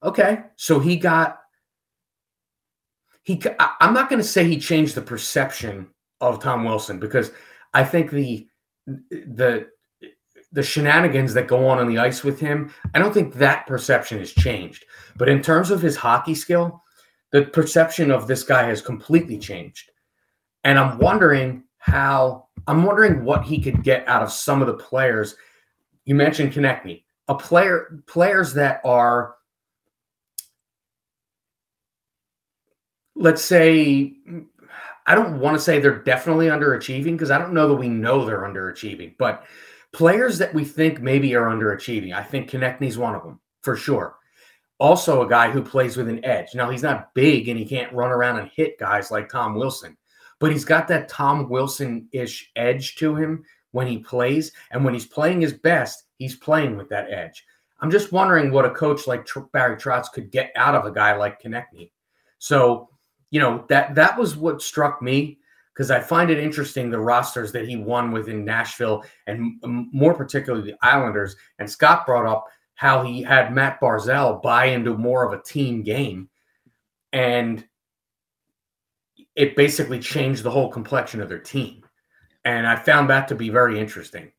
okay, 0.02 0.44
so 0.56 0.78
he 0.78 0.96
got 0.96 1.40
he 3.24 3.42
I'm 3.58 3.92
not 3.92 4.08
going 4.08 4.22
to 4.22 4.28
say 4.28 4.44
he 4.44 4.58
changed 4.58 4.94
the 4.94 5.02
perception 5.02 5.88
of 6.28 6.40
Tom 6.40 6.64
Wilson 6.64 6.98
because 6.98 7.32
I 7.72 7.84
think 7.84 8.10
the 8.10 8.46
the 8.86 9.68
the 10.52 10.62
shenanigans 10.62 11.34
that 11.34 11.48
go 11.48 11.66
on 11.66 11.78
on 11.78 11.88
the 11.88 11.98
ice 11.98 12.22
with 12.22 12.38
him, 12.38 12.72
I 12.94 13.00
don't 13.00 13.12
think 13.12 13.34
that 13.34 13.66
perception 13.66 14.20
has 14.20 14.32
changed. 14.32 14.84
But 15.16 15.28
in 15.28 15.42
terms 15.42 15.70
of 15.70 15.82
his 15.82 15.96
hockey 15.96 16.34
skill, 16.34 16.80
the 17.32 17.42
perception 17.46 18.12
of 18.12 18.28
this 18.28 18.44
guy 18.44 18.62
has 18.68 18.80
completely 18.80 19.36
changed. 19.36 19.90
And 20.62 20.78
I'm 20.78 20.98
wondering 20.98 21.64
how 21.78 22.46
I'm 22.66 22.84
wondering 22.84 23.24
what 23.24 23.44
he 23.44 23.60
could 23.60 23.82
get 23.82 24.06
out 24.08 24.22
of 24.22 24.32
some 24.32 24.60
of 24.60 24.68
the 24.68 24.74
players. 24.74 25.36
You 26.04 26.14
mentioned 26.14 26.52
Konecny, 26.52 27.02
a 27.28 27.34
player 27.34 28.02
players 28.06 28.54
that 28.54 28.80
are 28.84 29.34
let's 33.16 33.42
say 33.42 34.12
I 35.06 35.14
don't 35.14 35.38
want 35.38 35.56
to 35.56 35.62
say 35.62 35.78
they're 35.78 36.02
definitely 36.02 36.46
underachieving 36.46 37.12
because 37.12 37.30
I 37.30 37.38
don't 37.38 37.52
know 37.52 37.68
that 37.68 37.74
we 37.74 37.88
know 37.88 38.24
they're 38.24 38.42
underachieving, 38.42 39.16
but 39.18 39.44
players 39.92 40.38
that 40.38 40.54
we 40.54 40.64
think 40.64 41.00
maybe 41.00 41.34
are 41.34 41.46
underachieving. 41.46 42.14
I 42.14 42.22
think 42.22 42.50
Konecny's 42.50 42.98
one 42.98 43.14
of 43.14 43.22
them 43.22 43.40
for 43.62 43.76
sure. 43.76 44.16
Also, 44.78 45.22
a 45.22 45.28
guy 45.28 45.50
who 45.50 45.62
plays 45.62 45.96
with 45.96 46.08
an 46.08 46.24
edge. 46.24 46.48
Now, 46.54 46.70
he's 46.70 46.82
not 46.82 47.14
big 47.14 47.48
and 47.48 47.58
he 47.58 47.64
can't 47.64 47.92
run 47.92 48.10
around 48.10 48.38
and 48.38 48.50
hit 48.54 48.78
guys 48.78 49.10
like 49.10 49.28
Tom 49.28 49.54
Wilson, 49.54 49.96
but 50.40 50.50
he's 50.50 50.64
got 50.64 50.88
that 50.88 51.08
Tom 51.08 51.48
Wilson 51.48 52.08
ish 52.12 52.50
edge 52.56 52.96
to 52.96 53.14
him 53.14 53.44
when 53.70 53.86
he 53.86 53.98
plays. 53.98 54.52
And 54.72 54.84
when 54.84 54.94
he's 54.94 55.06
playing 55.06 55.40
his 55.40 55.52
best, 55.52 56.04
he's 56.18 56.36
playing 56.36 56.76
with 56.76 56.88
that 56.88 57.10
edge. 57.10 57.44
I'm 57.80 57.90
just 57.90 58.12
wondering 58.12 58.50
what 58.50 58.64
a 58.64 58.70
coach 58.70 59.06
like 59.06 59.28
Barry 59.52 59.76
Trotz 59.76 60.10
could 60.12 60.30
get 60.30 60.50
out 60.56 60.74
of 60.74 60.86
a 60.86 60.90
guy 60.90 61.16
like 61.16 61.42
Konecny. 61.42 61.90
So, 62.38 62.88
you 63.34 63.40
know, 63.40 63.64
that 63.68 63.96
that 63.96 64.16
was 64.16 64.36
what 64.36 64.62
struck 64.62 65.02
me 65.02 65.40
because 65.72 65.90
I 65.90 65.98
find 65.98 66.30
it 66.30 66.38
interesting 66.38 66.88
the 66.88 67.00
rosters 67.00 67.50
that 67.50 67.66
he 67.66 67.74
won 67.74 68.12
within 68.12 68.44
Nashville 68.44 69.04
and 69.26 69.60
more 69.64 70.14
particularly 70.14 70.70
the 70.70 70.78
Islanders. 70.86 71.34
And 71.58 71.68
Scott 71.68 72.06
brought 72.06 72.26
up 72.26 72.46
how 72.76 73.02
he 73.02 73.24
had 73.24 73.52
Matt 73.52 73.80
Barzal 73.80 74.40
buy 74.40 74.66
into 74.66 74.96
more 74.96 75.24
of 75.24 75.32
a 75.32 75.42
team 75.42 75.82
game. 75.82 76.28
And 77.12 77.66
it 79.34 79.56
basically 79.56 79.98
changed 79.98 80.44
the 80.44 80.52
whole 80.52 80.68
complexion 80.68 81.20
of 81.20 81.28
their 81.28 81.40
team. 81.40 81.84
And 82.44 82.68
I 82.68 82.76
found 82.76 83.10
that 83.10 83.26
to 83.26 83.34
be 83.34 83.48
very 83.48 83.80
interesting. 83.80 84.30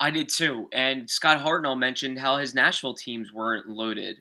I 0.00 0.10
did 0.10 0.30
too. 0.30 0.66
And 0.72 1.10
Scott 1.10 1.44
Hartnell 1.44 1.78
mentioned 1.78 2.18
how 2.18 2.38
his 2.38 2.54
Nashville 2.54 2.94
teams 2.94 3.34
weren't 3.34 3.68
loaded 3.68 4.16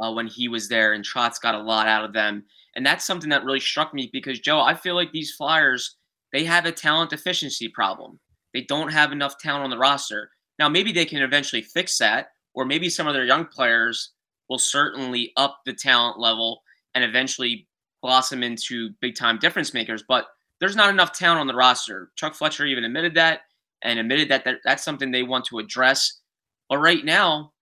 uh, 0.00 0.12
when 0.12 0.26
he 0.26 0.48
was 0.48 0.68
there, 0.68 0.92
and 0.94 1.04
Trotz 1.04 1.40
got 1.40 1.54
a 1.54 1.62
lot 1.62 1.86
out 1.86 2.04
of 2.04 2.12
them. 2.12 2.44
And 2.76 2.84
that's 2.84 3.04
something 3.04 3.30
that 3.30 3.44
really 3.44 3.60
struck 3.60 3.94
me 3.94 4.10
because, 4.12 4.40
Joe, 4.40 4.60
I 4.60 4.74
feel 4.74 4.94
like 4.94 5.12
these 5.12 5.32
Flyers, 5.32 5.96
they 6.32 6.44
have 6.44 6.66
a 6.66 6.72
talent 6.72 7.10
deficiency 7.10 7.68
problem. 7.68 8.18
They 8.52 8.62
don't 8.62 8.92
have 8.92 9.12
enough 9.12 9.38
talent 9.38 9.64
on 9.64 9.70
the 9.70 9.78
roster. 9.78 10.30
Now, 10.58 10.68
maybe 10.68 10.92
they 10.92 11.04
can 11.04 11.22
eventually 11.22 11.62
fix 11.62 11.98
that, 11.98 12.28
or 12.54 12.64
maybe 12.64 12.88
some 12.88 13.06
of 13.06 13.14
their 13.14 13.24
young 13.24 13.46
players 13.46 14.12
will 14.48 14.58
certainly 14.58 15.32
up 15.36 15.60
the 15.64 15.72
talent 15.72 16.18
level 16.18 16.62
and 16.94 17.04
eventually 17.04 17.66
blossom 18.02 18.42
into 18.42 18.90
big 19.00 19.14
time 19.14 19.38
difference 19.38 19.72
makers, 19.72 20.04
but 20.06 20.26
there's 20.60 20.76
not 20.76 20.90
enough 20.90 21.12
talent 21.12 21.40
on 21.40 21.46
the 21.46 21.54
roster. 21.54 22.10
Chuck 22.16 22.34
Fletcher 22.34 22.66
even 22.66 22.84
admitted 22.84 23.14
that 23.14 23.40
and 23.82 23.98
admitted 23.98 24.28
that 24.28 24.46
that's 24.64 24.84
something 24.84 25.10
they 25.10 25.22
want 25.22 25.44
to 25.46 25.58
address. 25.58 26.20
But 26.68 26.78
right 26.78 27.04
now, 27.04 27.52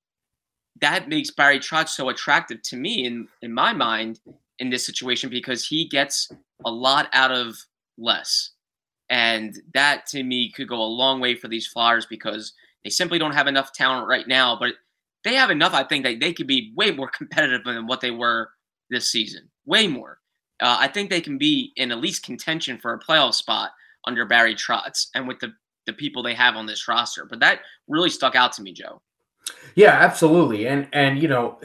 that 0.80 1.08
makes 1.08 1.30
Barry 1.30 1.58
Trotz 1.58 1.90
so 1.90 2.08
attractive 2.08 2.62
to 2.62 2.76
me 2.76 3.04
in 3.04 3.28
in 3.40 3.52
my 3.52 3.72
mind 3.72 4.20
in 4.58 4.70
this 4.70 4.86
situation 4.86 5.30
because 5.30 5.66
he 5.66 5.88
gets 5.88 6.30
a 6.64 6.70
lot 6.70 7.08
out 7.12 7.32
of 7.32 7.56
less. 7.98 8.50
And 9.08 9.58
that 9.74 10.06
to 10.06 10.22
me 10.22 10.50
could 10.52 10.68
go 10.68 10.80
a 10.80 10.84
long 10.84 11.20
way 11.20 11.34
for 11.34 11.48
these 11.48 11.66
Flyers 11.66 12.06
because 12.06 12.52
they 12.84 12.90
simply 12.90 13.18
don't 13.18 13.34
have 13.34 13.46
enough 13.46 13.72
talent 13.72 14.08
right 14.08 14.26
now, 14.26 14.56
but 14.58 14.74
they 15.24 15.34
have 15.34 15.50
enough, 15.50 15.74
I 15.74 15.84
think, 15.84 16.04
that 16.04 16.20
they 16.20 16.32
could 16.32 16.46
be 16.46 16.72
way 16.76 16.90
more 16.90 17.10
competitive 17.16 17.64
than 17.64 17.86
what 17.86 18.00
they 18.00 18.10
were 18.10 18.50
this 18.90 19.10
season. 19.10 19.48
Way 19.66 19.86
more 19.86 20.18
uh, 20.62 20.76
I 20.78 20.86
think 20.86 21.10
they 21.10 21.20
can 21.20 21.36
be 21.38 21.72
in 21.76 21.90
at 21.90 21.98
least 21.98 22.22
contention 22.22 22.78
for 22.78 22.94
a 22.94 22.98
playoff 22.98 23.34
spot 23.34 23.72
under 24.06 24.24
Barry 24.24 24.54
Trotz 24.54 25.08
and 25.14 25.28
with 25.28 25.40
the 25.40 25.52
the 25.86 25.92
people 25.92 26.22
they 26.22 26.34
have 26.34 26.54
on 26.54 26.64
this 26.64 26.86
roster. 26.86 27.26
But 27.28 27.40
that 27.40 27.58
really 27.88 28.08
stuck 28.08 28.36
out 28.36 28.52
to 28.52 28.62
me, 28.62 28.72
Joe. 28.72 29.02
Yeah, 29.74 29.90
absolutely. 29.90 30.68
And 30.68 30.86
and 30.92 31.20
you 31.20 31.26
know, 31.26 31.58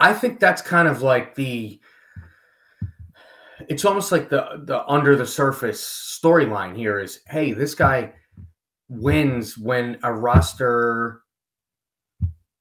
I 0.00 0.14
think 0.14 0.40
that's 0.40 0.62
kind 0.62 0.88
of 0.88 1.02
like 1.02 1.34
the 1.34 1.78
it's 3.68 3.84
almost 3.84 4.10
like 4.10 4.30
the 4.30 4.62
the 4.64 4.84
under 4.86 5.14
the 5.14 5.26
surface 5.26 6.18
storyline 6.22 6.74
here 6.76 6.98
is 6.98 7.20
hey, 7.28 7.52
this 7.52 7.74
guy 7.74 8.14
wins 8.88 9.56
when 9.56 9.98
a 10.02 10.12
roster 10.12 11.20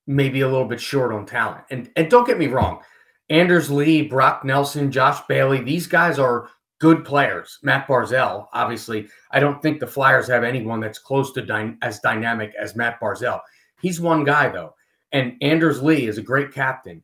maybe 0.05 0.41
a 0.41 0.47
little 0.47 0.67
bit 0.67 0.81
short 0.81 1.13
on 1.13 1.25
talent. 1.25 1.63
And 1.71 1.89
and 1.95 2.09
don't 2.09 2.27
get 2.27 2.37
me 2.37 2.47
wrong, 2.47 2.81
Anders 3.29 3.71
Lee, 3.71 4.01
Brock 4.01 4.43
Nelson, 4.43 4.91
Josh 4.91 5.21
Bailey, 5.27 5.61
these 5.61 5.87
guys 5.87 6.19
are 6.19 6.49
good 6.79 7.05
players. 7.05 7.59
Matt 7.63 7.87
Barzal, 7.87 8.47
obviously, 8.53 9.07
I 9.31 9.39
don't 9.39 9.61
think 9.61 9.79
the 9.79 9.87
Flyers 9.87 10.27
have 10.27 10.43
anyone 10.43 10.79
that's 10.79 10.99
close 10.99 11.31
to 11.33 11.41
dy- 11.41 11.75
as 11.81 11.99
dynamic 11.99 12.53
as 12.59 12.75
Matt 12.75 12.99
Barzal. 12.99 13.39
He's 13.81 14.01
one 14.01 14.25
guy 14.25 14.49
though, 14.49 14.73
and 15.13 15.33
Anders 15.41 15.81
Lee 15.81 16.07
is 16.07 16.17
a 16.17 16.23
great 16.23 16.53
captain. 16.53 17.01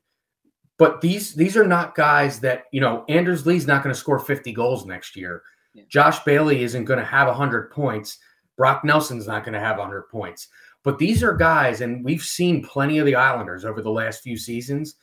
But 0.77 1.01
these 1.01 1.33
these 1.35 1.55
are 1.55 1.67
not 1.67 1.95
guys 1.95 2.39
that 2.41 2.65
you 2.71 2.81
know. 2.81 3.05
Anders 3.07 3.45
Lee's 3.45 3.67
not 3.67 3.83
going 3.83 3.93
to 3.93 3.99
score 3.99 4.19
50 4.19 4.51
goals 4.51 4.85
next 4.85 5.15
year. 5.15 5.41
Yeah. 5.73 5.83
Josh 5.89 6.19
Bailey 6.23 6.63
isn't 6.63 6.85
going 6.85 6.99
to 6.99 7.05
have 7.05 7.27
100 7.27 7.71
points. 7.71 8.19
Brock 8.57 8.83
Nelson's 8.83 9.27
not 9.27 9.43
going 9.43 9.53
to 9.53 9.59
have 9.59 9.77
100 9.77 10.09
points. 10.09 10.49
But 10.83 10.99
these 10.99 11.23
are 11.23 11.33
guys, 11.33 11.81
and 11.81 12.05
we've 12.05 12.21
seen 12.21 12.63
plenty 12.63 12.99
of 12.99 13.05
the 13.05 13.15
Islanders 13.15 13.65
over 13.65 13.81
the 13.81 13.89
last 13.89 14.21
few 14.21 14.37
seasons 14.37 14.95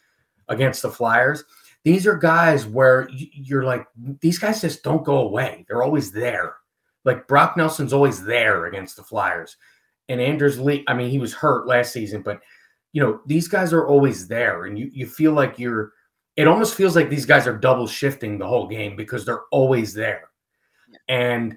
against 0.49 0.83
the 0.83 0.91
Flyers. 0.91 1.45
These 1.85 2.07
are 2.07 2.17
guys 2.17 2.67
where 2.67 3.09
you're 3.11 3.65
like, 3.65 3.87
these 4.21 4.39
guys 4.39 4.61
just 4.61 4.85
don't 4.85 5.05
go 5.05 5.19
away. 5.19 5.65
They're 5.67 5.83
always 5.83 6.13
there. 6.13 6.55
Like 7.05 7.27
Brock 7.27 7.57
Nelson's 7.57 7.93
always 7.93 8.23
there 8.23 8.67
against 8.67 8.97
the 8.97 9.03
Flyers. 9.03 9.57
And 10.09 10.21
Anders 10.21 10.61
Lee, 10.61 10.85
I 10.87 10.95
mean, 10.95 11.11
he 11.11 11.19
was 11.19 11.35
hurt 11.35 11.67
last 11.67 11.93
season, 11.93 12.23
but 12.23 12.41
you 12.93 13.03
know, 13.03 13.21
these 13.27 13.49
guys 13.49 13.73
are 13.73 13.87
always 13.87 14.29
there. 14.29 14.65
And 14.67 14.79
you 14.79 14.91
you 14.93 15.07
feel 15.07 15.33
like 15.33 15.59
you're 15.59 15.93
it 16.37 16.49
almost 16.49 16.75
feels 16.75 16.97
like 16.97 17.11
these 17.11 17.27
guys 17.27 17.47
are 17.47 17.57
double 17.57 17.87
shifting 17.87 18.39
the 18.39 18.47
whole 18.47 18.67
game 18.67 18.97
because 18.97 19.25
they're 19.25 19.45
always 19.51 19.95
there. 19.95 20.31
and 21.09 21.57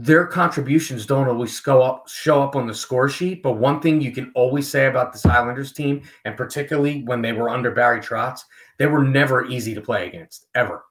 their 0.00 0.26
contributions 0.26 1.06
don't 1.06 1.26
always 1.26 1.58
go 1.58 1.82
up 1.82 2.08
show 2.08 2.40
up 2.40 2.54
on 2.54 2.68
the 2.68 2.74
score 2.74 3.08
sheet. 3.08 3.42
But 3.42 3.54
one 3.54 3.80
thing 3.80 4.00
you 4.00 4.12
can 4.12 4.30
always 4.36 4.68
say 4.68 4.86
about 4.86 5.12
this 5.12 5.26
Islanders 5.26 5.72
team, 5.72 6.02
and 6.24 6.36
particularly 6.36 7.02
when 7.02 7.20
they 7.20 7.32
were 7.32 7.50
under 7.50 7.72
Barry 7.72 8.00
Trotz, 8.00 8.42
they 8.78 8.86
were 8.86 9.02
never 9.02 9.46
easy 9.46 9.74
to 9.74 9.80
play 9.80 10.06
against 10.06 10.46
ever. 10.54 10.84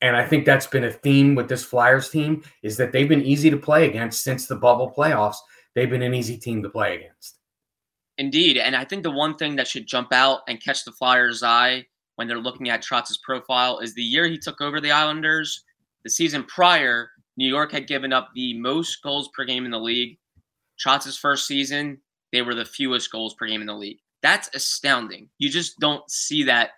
And 0.00 0.14
I 0.14 0.24
think 0.24 0.44
that's 0.44 0.66
been 0.68 0.84
a 0.84 0.92
theme 0.92 1.34
with 1.34 1.48
this 1.48 1.64
Flyers 1.64 2.08
team 2.10 2.44
is 2.62 2.76
that 2.76 2.92
they've 2.92 3.08
been 3.08 3.24
easy 3.24 3.50
to 3.50 3.56
play 3.56 3.88
against 3.88 4.22
since 4.22 4.46
the 4.46 4.54
bubble 4.54 4.92
playoffs. 4.96 5.38
They've 5.74 5.90
been 5.90 6.02
an 6.02 6.14
easy 6.14 6.36
team 6.36 6.62
to 6.62 6.68
play 6.68 6.96
against. 6.96 7.38
Indeed, 8.18 8.56
and 8.56 8.74
I 8.74 8.84
think 8.84 9.02
the 9.02 9.10
one 9.10 9.36
thing 9.36 9.56
that 9.56 9.68
should 9.68 9.86
jump 9.86 10.12
out 10.12 10.40
and 10.48 10.62
catch 10.62 10.84
the 10.84 10.92
Flyers' 10.92 11.42
eye 11.42 11.84
when 12.14 12.26
they're 12.26 12.38
looking 12.38 12.70
at 12.70 12.82
Trotz's 12.82 13.18
profile 13.18 13.78
is 13.80 13.94
the 13.94 14.02
year 14.02 14.26
he 14.26 14.38
took 14.38 14.60
over 14.60 14.80
the 14.80 14.90
Islanders. 14.90 15.64
The 16.02 16.10
season 16.10 16.44
prior, 16.44 17.10
New 17.36 17.48
York 17.48 17.72
had 17.72 17.86
given 17.86 18.12
up 18.12 18.30
the 18.34 18.58
most 18.58 19.02
goals 19.02 19.28
per 19.34 19.44
game 19.44 19.66
in 19.66 19.70
the 19.70 19.78
league. 19.78 20.18
Trotz's 20.78 21.18
first 21.18 21.46
season, 21.46 21.98
they 22.32 22.42
were 22.42 22.54
the 22.54 22.64
fewest 22.64 23.12
goals 23.12 23.34
per 23.34 23.46
game 23.46 23.60
in 23.60 23.66
the 23.66 23.74
league. 23.74 23.98
That's 24.22 24.48
astounding. 24.54 25.28
You 25.38 25.50
just 25.50 25.78
don't 25.78 26.10
see 26.10 26.42
that 26.44 26.70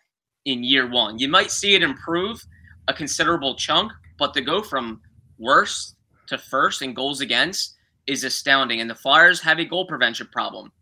in 0.45 0.65
year 0.65 0.89
one. 0.91 1.19
You 1.19 1.29
might 1.29 1.51
see 1.51 1.75
it 1.75 1.83
improve 1.83 2.45
a 2.89 2.95
considerable 2.95 3.55
chunk, 3.55 3.93
but 4.19 4.35
to 4.35 4.41
go 4.41 4.63
from 4.63 5.01
worst 5.39 5.95
to 6.27 6.39
first 6.39 6.83
in 6.83 6.95
goals 6.95 7.21
against 7.21 7.77
is 8.07 8.25
astounding. 8.25 8.81
And 8.81 8.91
the 8.91 8.95
Flyers 8.95 9.41
have 9.41 9.59
a 9.59 9.65
goal 9.65 9.87
prevention 9.87 10.29
problem. 10.33 10.73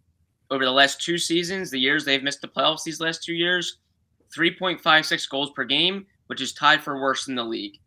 Over 0.51 0.65
the 0.65 0.71
last 0.71 1.01
two 1.01 1.19
seasons, 1.19 1.71
the 1.71 1.79
years 1.79 2.05
they've 2.05 2.23
missed 2.23 2.41
the 2.41 2.49
playoffs 2.49 2.85
these 2.85 3.01
last 3.01 3.25
two 3.25 3.35
years, 3.35 3.79
3.56 4.37 5.29
goals 5.29 5.51
per 5.51 5.65
game, 5.65 6.07
which 6.27 6.41
is 6.41 6.53
tied 6.53 6.83
for 6.83 7.01
worst 7.01 7.29
in 7.29 7.35
the 7.35 7.45
league. 7.45 7.79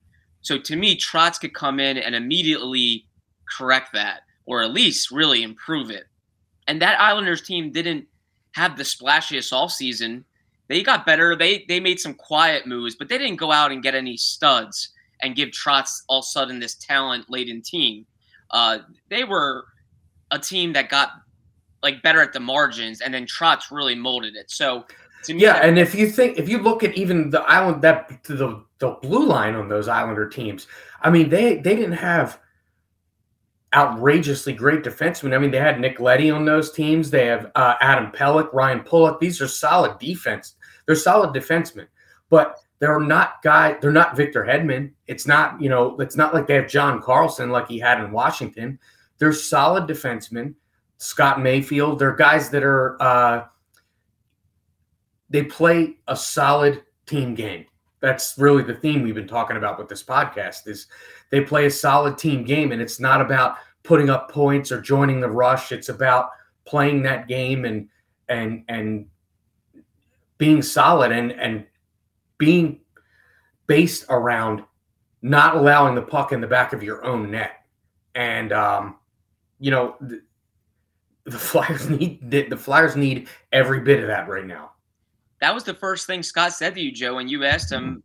So 0.41 0.57
to 0.57 0.75
me, 0.75 0.97
Trotz 0.97 1.39
could 1.39 1.53
come 1.53 1.79
in 1.79 1.97
and 1.97 2.15
immediately 2.15 3.05
correct 3.57 3.93
that, 3.93 4.21
or 4.45 4.61
at 4.61 4.71
least 4.71 5.11
really 5.11 5.43
improve 5.43 5.89
it. 5.89 6.05
And 6.67 6.81
that 6.81 6.99
Islanders 6.99 7.41
team 7.41 7.71
didn't 7.71 8.05
have 8.53 8.77
the 8.77 8.83
splashiest 8.83 9.51
offseason. 9.51 10.23
They 10.67 10.83
got 10.83 11.05
better. 11.05 11.35
They 11.35 11.65
they 11.67 11.79
made 11.79 11.99
some 11.99 12.13
quiet 12.13 12.67
moves, 12.67 12.95
but 12.95 13.09
they 13.09 13.17
didn't 13.17 13.37
go 13.37 13.51
out 13.51 13.71
and 13.71 13.83
get 13.83 13.95
any 13.95 14.17
studs 14.17 14.89
and 15.21 15.35
give 15.35 15.49
Trotz 15.49 16.03
all 16.07 16.19
of 16.19 16.23
a 16.23 16.27
sudden 16.27 16.59
this 16.59 16.75
talent 16.75 17.29
laden 17.29 17.61
team. 17.61 18.05
Uh, 18.51 18.79
they 19.09 19.23
were 19.23 19.65
a 20.31 20.39
team 20.39 20.73
that 20.73 20.89
got 20.89 21.09
like 21.81 22.01
better 22.01 22.21
at 22.21 22.33
the 22.33 22.39
margins, 22.39 23.01
and 23.01 23.13
then 23.13 23.25
Trotz 23.25 23.71
really 23.71 23.95
molded 23.95 24.35
it. 24.35 24.51
So 24.51 24.85
me, 25.27 25.41
yeah, 25.41 25.55
and 25.55 25.77
if 25.77 25.93
you 25.93 26.09
think 26.09 26.37
if 26.37 26.47
you 26.47 26.59
look 26.59 26.83
at 26.83 26.95
even 26.95 27.29
the 27.29 27.41
island 27.41 27.81
that 27.81 28.23
the 28.23 28.63
the 28.79 28.91
blue 29.01 29.25
line 29.25 29.55
on 29.55 29.67
those 29.67 29.87
Islander 29.87 30.27
teams, 30.27 30.67
I 31.01 31.09
mean 31.09 31.29
they 31.29 31.57
they 31.57 31.75
didn't 31.75 31.93
have 31.93 32.39
outrageously 33.75 34.53
great 34.53 34.83
defensemen. 34.83 35.35
I 35.35 35.37
mean 35.37 35.51
they 35.51 35.59
had 35.59 35.79
Nick 35.79 35.99
Leddy 35.99 36.31
on 36.31 36.45
those 36.45 36.71
teams. 36.71 37.09
They 37.09 37.25
have 37.25 37.51
uh, 37.55 37.75
Adam 37.81 38.11
Pelech, 38.11 38.51
Ryan 38.53 38.81
Pulock. 38.81 39.19
These 39.19 39.41
are 39.41 39.47
solid 39.47 39.99
defense. 39.99 40.55
They're 40.85 40.95
solid 40.95 41.35
defensemen, 41.35 41.87
but 42.29 42.55
they're 42.79 42.99
not 42.99 43.41
guy. 43.43 43.77
They're 43.81 43.91
not 43.91 44.15
Victor 44.15 44.43
Hedman. 44.43 44.91
It's 45.07 45.27
not 45.27 45.61
you 45.61 45.69
know. 45.69 45.97
It's 45.99 46.15
not 46.15 46.33
like 46.33 46.47
they 46.47 46.55
have 46.55 46.69
John 46.69 47.01
Carlson 47.01 47.49
like 47.49 47.67
he 47.67 47.77
had 47.77 47.99
in 47.99 48.11
Washington. 48.11 48.79
They're 49.17 49.33
solid 49.33 49.83
defensemen. 49.83 50.55
Scott 50.99 51.41
Mayfield. 51.41 51.97
They're 51.97 52.15
guys 52.15 52.49
that 52.51 52.63
are. 52.63 53.01
Uh, 53.01 53.45
they 55.31 55.43
play 55.43 55.95
a 56.07 56.15
solid 56.15 56.83
team 57.05 57.35
game. 57.35 57.65
That's 58.01 58.35
really 58.37 58.63
the 58.63 58.73
theme 58.73 59.03
we've 59.03 59.15
been 59.15 59.27
talking 59.27 59.57
about 59.57 59.77
with 59.77 59.89
this 59.89 60.03
podcast 60.03 60.67
is 60.67 60.87
they 61.29 61.41
play 61.41 61.65
a 61.65 61.71
solid 61.71 62.17
team 62.17 62.43
game 62.43 62.71
and 62.71 62.81
it's 62.81 62.99
not 62.99 63.21
about 63.21 63.57
putting 63.83 64.09
up 64.09 64.31
points 64.31 64.71
or 64.71 64.81
joining 64.81 65.19
the 65.19 65.29
rush. 65.29 65.71
It's 65.71 65.89
about 65.89 66.29
playing 66.65 67.03
that 67.03 67.27
game 67.27 67.65
and 67.65 67.87
and 68.27 68.63
and 68.67 69.05
being 70.37 70.61
solid 70.61 71.11
and 71.11 71.31
and 71.33 71.65
being 72.37 72.79
based 73.67 74.05
around 74.09 74.63
not 75.21 75.55
allowing 75.55 75.95
the 75.95 76.01
puck 76.01 76.31
in 76.31 76.41
the 76.41 76.47
back 76.47 76.73
of 76.73 76.81
your 76.81 77.05
own 77.05 77.31
net. 77.31 77.51
And 78.15 78.51
um, 78.51 78.95
you 79.59 79.71
know, 79.71 79.97
the 81.25 81.31
Flyers 81.37 81.89
need 81.89 82.19
the, 82.31 82.43
the 82.43 82.57
Flyers 82.57 82.95
need 82.95 83.27
every 83.51 83.81
bit 83.81 83.99
of 83.99 84.07
that 84.07 84.27
right 84.27 84.45
now 84.45 84.71
that 85.39 85.53
was 85.53 85.63
the 85.63 85.73
first 85.73 86.05
thing 86.05 86.21
Scott 86.21 86.53
said 86.53 86.75
to 86.75 86.81
you, 86.81 86.91
Joe, 86.91 87.15
when 87.15 87.27
you 87.27 87.43
asked 87.45 87.71
him, 87.71 87.83
mm-hmm. 87.83 87.99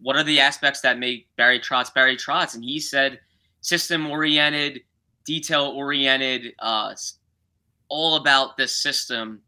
what 0.00 0.16
are 0.16 0.24
the 0.24 0.40
aspects 0.40 0.80
that 0.80 0.98
make 0.98 1.28
Barry 1.36 1.60
Trotz 1.60 1.92
Barry 1.92 2.16
Trotz? 2.16 2.54
And 2.54 2.64
he 2.64 2.80
said, 2.80 3.20
system 3.60 4.06
oriented, 4.06 4.80
detail 5.24 5.72
oriented, 5.76 6.54
uh, 6.58 6.94
all 7.88 8.16
about 8.16 8.56
this 8.56 8.74
system 8.74 9.40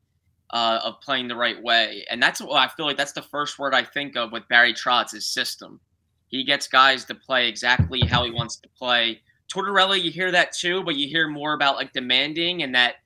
uh, 0.51 0.81
of 0.85 1.01
playing 1.01 1.29
the 1.29 1.37
right 1.37 1.61
way. 1.63 2.05
And 2.11 2.23
that's 2.23 2.41
what 2.41 2.57
I 2.57 2.69
feel 2.69 2.87
like 2.87 2.97
that's 2.97 3.13
the 3.13 3.23
first 3.23 3.59
word 3.59 3.75
I 3.75 3.85
think 3.85 4.17
of 4.17 4.33
with 4.33 4.49
Barry 4.49 4.75
Trotz 4.75 5.15
is 5.15 5.27
system. 5.27 5.81
He 6.29 6.45
gets 6.45 6.69
guys 6.69 7.07
to 7.07 7.15
play 7.15 7.49
exactly 7.49 8.01
how 8.01 8.25
he 8.25 8.31
wants 8.31 8.57
to 8.57 8.69
play. 8.77 9.23
Tortorella, 9.53 10.01
you 10.01 10.11
hear 10.11 10.31
that 10.31 10.53
too, 10.53 10.83
but 10.85 10.97
you 10.97 11.09
hear 11.09 11.29
more 11.29 11.55
about 11.55 11.77
like 11.77 11.93
demanding 11.93 12.63
and 12.63 12.75
that 12.75 12.97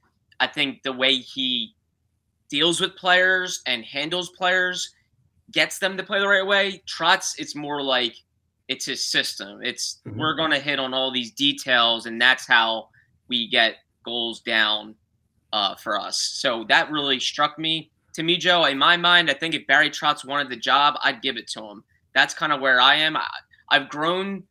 I 0.40 0.46
think 0.46 0.82
the 0.82 0.92
way 0.92 1.16
he 1.16 1.74
deals 2.52 2.80
with 2.80 2.96
players 2.96 3.62
and 3.66 3.84
handles 3.84 4.30
players, 4.30 4.94
gets 5.52 5.78
them 5.78 5.96
to 5.96 6.02
play 6.02 6.20
the 6.20 6.28
right 6.28 6.46
way. 6.46 6.82
Trotz, 6.86 7.34
it's 7.38 7.54
more 7.54 7.82
like 7.82 8.14
it's 8.68 8.84
his 8.84 9.04
system. 9.04 9.60
It's 9.62 10.00
mm-hmm. 10.06 10.18
we're 10.18 10.34
going 10.34 10.50
to 10.50 10.58
hit 10.58 10.78
on 10.78 10.92
all 10.92 11.10
these 11.10 11.30
details, 11.30 12.06
and 12.06 12.20
that's 12.20 12.46
how 12.46 12.88
we 13.28 13.48
get 13.48 13.76
goals 14.04 14.40
down 14.40 14.94
uh, 15.52 15.76
for 15.76 15.98
us. 15.98 16.18
So 16.18 16.64
that 16.68 16.90
really 16.90 17.20
struck 17.20 17.58
me. 17.58 17.90
To 18.14 18.22
me, 18.22 18.36
Joe, 18.36 18.64
in 18.66 18.76
my 18.76 18.98
mind, 18.98 19.30
I 19.30 19.34
think 19.34 19.54
if 19.54 19.66
Barry 19.66 19.88
Trotz 19.88 20.24
wanted 20.24 20.50
the 20.50 20.56
job, 20.56 20.96
I'd 21.02 21.22
give 21.22 21.36
it 21.36 21.48
to 21.48 21.64
him. 21.64 21.82
That's 22.14 22.34
kind 22.34 22.52
of 22.52 22.60
where 22.60 22.80
I 22.80 22.96
am. 22.96 23.16
I, 23.16 23.26
have 23.70 23.88
grown 23.88 24.42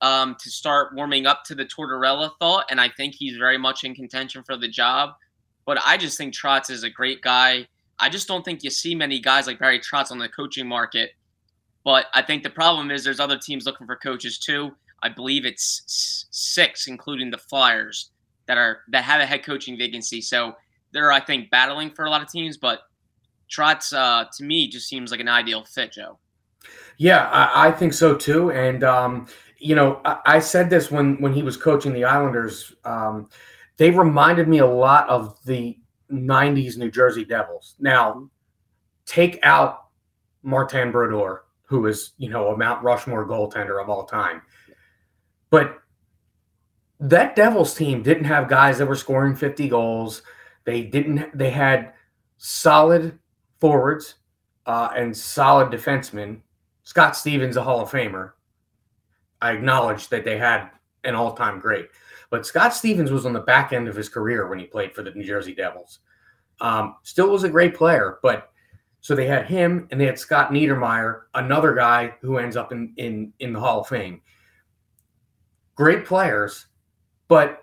um, 0.00 0.36
to 0.40 0.50
start 0.50 0.94
warming 0.94 1.26
up 1.26 1.44
to 1.44 1.54
the 1.54 1.64
Tortorella 1.64 2.30
thought, 2.38 2.66
and 2.70 2.80
I 2.80 2.90
think 2.96 3.14
he's 3.14 3.36
very 3.36 3.58
much 3.58 3.84
in 3.84 3.94
contention 3.94 4.42
for 4.42 4.56
the 4.56 4.68
job. 4.68 5.10
But 5.64 5.78
I 5.84 5.96
just 5.96 6.16
think 6.18 6.34
Trotz 6.34 6.70
is 6.70 6.84
a 6.84 6.90
great 6.90 7.22
guy. 7.22 7.66
I 7.98 8.08
just 8.08 8.28
don't 8.28 8.44
think 8.44 8.62
you 8.62 8.70
see 8.70 8.94
many 8.94 9.20
guys 9.20 9.46
like 9.46 9.58
Barry 9.58 9.80
Trotz 9.80 10.10
on 10.10 10.18
the 10.18 10.28
coaching 10.28 10.68
market. 10.68 11.12
But 11.84 12.06
I 12.14 12.22
think 12.22 12.42
the 12.42 12.50
problem 12.50 12.90
is 12.90 13.04
there's 13.04 13.20
other 13.20 13.38
teams 13.38 13.64
looking 13.64 13.86
for 13.86 13.96
coaches 13.96 14.38
too. 14.38 14.72
I 15.02 15.08
believe 15.08 15.44
it's 15.44 16.26
six, 16.30 16.88
including 16.88 17.30
the 17.30 17.38
Flyers, 17.38 18.10
that 18.46 18.58
are 18.58 18.80
that 18.88 19.04
have 19.04 19.20
a 19.20 19.26
head 19.26 19.44
coaching 19.44 19.78
vacancy. 19.78 20.20
So 20.20 20.54
they're, 20.92 21.12
I 21.12 21.20
think, 21.20 21.50
battling 21.50 21.90
for 21.90 22.04
a 22.04 22.10
lot 22.10 22.22
of 22.22 22.30
teams. 22.30 22.56
But 22.56 22.80
Trotz, 23.50 23.92
uh, 23.92 24.26
to 24.36 24.44
me, 24.44 24.68
just 24.68 24.88
seems 24.88 25.10
like 25.10 25.20
an 25.20 25.28
ideal 25.28 25.64
fit, 25.64 25.92
Joe. 25.92 26.18
Yeah, 26.98 27.28
I, 27.28 27.68
I 27.68 27.72
think 27.72 27.92
so 27.92 28.16
too. 28.16 28.50
And 28.50 28.82
um, 28.82 29.26
you 29.58 29.74
know, 29.74 30.00
I, 30.04 30.18
I, 30.26 30.38
said 30.38 30.70
this 30.70 30.90
when 30.90 31.20
when 31.20 31.32
he 31.32 31.42
was 31.42 31.56
coaching 31.56 31.92
the 31.92 32.04
Islanders. 32.04 32.74
Um, 32.84 33.28
they 33.76 33.90
reminded 33.90 34.48
me 34.48 34.58
a 34.58 34.66
lot 34.66 35.08
of 35.08 35.38
the 35.44 35.78
90s 36.10 36.76
New 36.76 36.90
Jersey 36.90 37.24
Devils. 37.24 37.74
Now, 37.78 38.30
take 39.04 39.38
out 39.42 39.86
Martin 40.42 40.90
Brodeur, 40.90 41.44
who 41.64 41.86
is, 41.86 42.12
you 42.16 42.30
know, 42.30 42.48
a 42.48 42.56
Mount 42.56 42.82
Rushmore 42.82 43.26
goaltender 43.26 43.82
of 43.82 43.88
all 43.90 44.04
time. 44.04 44.42
But 45.50 45.78
that 47.00 47.36
Devils 47.36 47.74
team 47.74 48.02
didn't 48.02 48.24
have 48.24 48.48
guys 48.48 48.78
that 48.78 48.86
were 48.86 48.96
scoring 48.96 49.36
50 49.36 49.68
goals. 49.68 50.22
They 50.64 50.82
didn't, 50.82 51.36
they 51.36 51.50
had 51.50 51.92
solid 52.38 53.18
forwards 53.60 54.14
uh, 54.64 54.90
and 54.96 55.16
solid 55.16 55.70
defensemen. 55.70 56.40
Scott 56.84 57.16
Stevens, 57.16 57.56
a 57.56 57.62
Hall 57.62 57.80
of 57.80 57.90
Famer. 57.90 58.32
I 59.40 59.52
acknowledge 59.52 60.08
that 60.08 60.24
they 60.24 60.38
had 60.38 60.70
an 61.04 61.14
all 61.14 61.34
time 61.34 61.58
great. 61.58 61.88
But 62.30 62.46
Scott 62.46 62.74
Stevens 62.74 63.10
was 63.10 63.26
on 63.26 63.32
the 63.32 63.40
back 63.40 63.72
end 63.72 63.88
of 63.88 63.96
his 63.96 64.08
career 64.08 64.48
when 64.48 64.58
he 64.58 64.66
played 64.66 64.94
for 64.94 65.02
the 65.02 65.12
New 65.12 65.24
Jersey 65.24 65.54
Devils. 65.54 66.00
Um, 66.60 66.96
still 67.02 67.30
was 67.30 67.44
a 67.44 67.48
great 67.48 67.74
player, 67.74 68.18
but 68.22 68.50
so 69.00 69.14
they 69.14 69.26
had 69.26 69.46
him 69.46 69.86
and 69.90 70.00
they 70.00 70.06
had 70.06 70.18
Scott 70.18 70.50
Niedermayer, 70.50 71.22
another 71.34 71.74
guy 71.74 72.14
who 72.22 72.38
ends 72.38 72.56
up 72.56 72.72
in 72.72 72.92
in 72.96 73.32
in 73.38 73.52
the 73.52 73.60
Hall 73.60 73.82
of 73.82 73.88
Fame. 73.88 74.20
Great 75.74 76.06
players, 76.06 76.66
but 77.28 77.62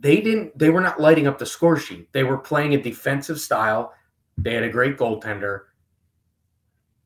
they 0.00 0.20
didn't 0.20 0.58
they 0.58 0.70
were 0.70 0.80
not 0.80 1.00
lighting 1.00 1.26
up 1.26 1.38
the 1.38 1.46
score 1.46 1.78
sheet. 1.78 2.12
They 2.12 2.24
were 2.24 2.38
playing 2.38 2.74
a 2.74 2.82
defensive 2.82 3.40
style. 3.40 3.94
They 4.36 4.54
had 4.54 4.64
a 4.64 4.68
great 4.68 4.98
goaltender. 4.98 5.62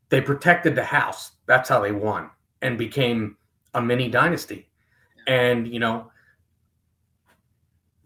They 0.09 0.21
protected 0.21 0.75
the 0.75 0.85
house. 0.85 1.33
That's 1.47 1.69
how 1.69 1.81
they 1.81 1.93
won 1.93 2.31
and 2.63 2.77
became 2.77 3.37
a 3.75 3.83
mini 3.83 4.09
dynasty. 4.09 4.69
And 5.27 5.67
you 5.67 5.81
know, 5.81 6.11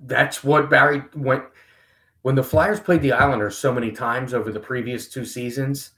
that's 0.01 0.45
what 0.45 0.71
Barry 0.71 1.03
went 1.15 1.45
when 2.23 2.35
the 2.35 2.43
Flyers 2.43 2.81
played 2.81 3.03
the 3.03 3.13
Islanders 3.13 3.57
so 3.57 3.73
many 3.73 3.93
times 3.93 4.35
over 4.35 4.53
the 4.53 4.61
previous 4.61 5.09
two 5.09 5.25
seasons. 5.25 5.93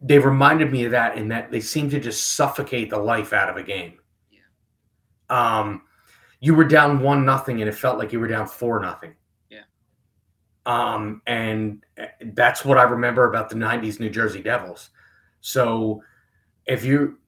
they 0.00 0.18
reminded 0.18 0.70
me 0.70 0.84
of 0.84 0.92
that 0.92 1.16
in 1.16 1.28
that 1.28 1.50
they 1.50 1.60
seemed 1.60 1.90
to 1.90 2.00
just 2.00 2.34
suffocate 2.34 2.90
the 2.90 2.98
life 2.98 3.32
out 3.32 3.48
of 3.48 3.56
a 3.56 3.62
game. 3.62 3.94
Yeah. 4.30 4.40
Um, 5.30 5.82
you 6.40 6.54
were 6.54 6.64
down 6.64 7.00
one 7.00 7.24
nothing, 7.24 7.60
and 7.60 7.68
it 7.68 7.74
felt 7.74 7.98
like 7.98 8.12
you 8.12 8.20
were 8.20 8.28
down 8.28 8.46
four 8.46 8.78
nothing. 8.78 9.14
Yeah. 9.48 9.62
Um, 10.66 11.22
and 11.26 11.84
eh, 11.96 12.08
that's 12.34 12.64
what 12.64 12.78
I 12.78 12.82
remember 12.82 13.28
about 13.28 13.48
the 13.48 13.56
'90s 13.56 13.98
New 13.98 14.10
Jersey 14.10 14.42
Devils. 14.42 14.90
So, 15.40 16.02
if 16.66 16.84
you, 16.84 17.18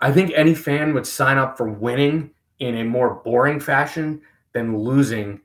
I 0.00 0.12
think 0.12 0.32
any 0.34 0.54
fan 0.54 0.94
would 0.94 1.06
sign 1.06 1.38
up 1.38 1.56
for 1.56 1.68
winning 1.68 2.30
in 2.58 2.76
a 2.76 2.84
more 2.84 3.16
boring 3.24 3.60
fashion 3.60 4.20
than 4.52 4.76
losing 4.76 5.40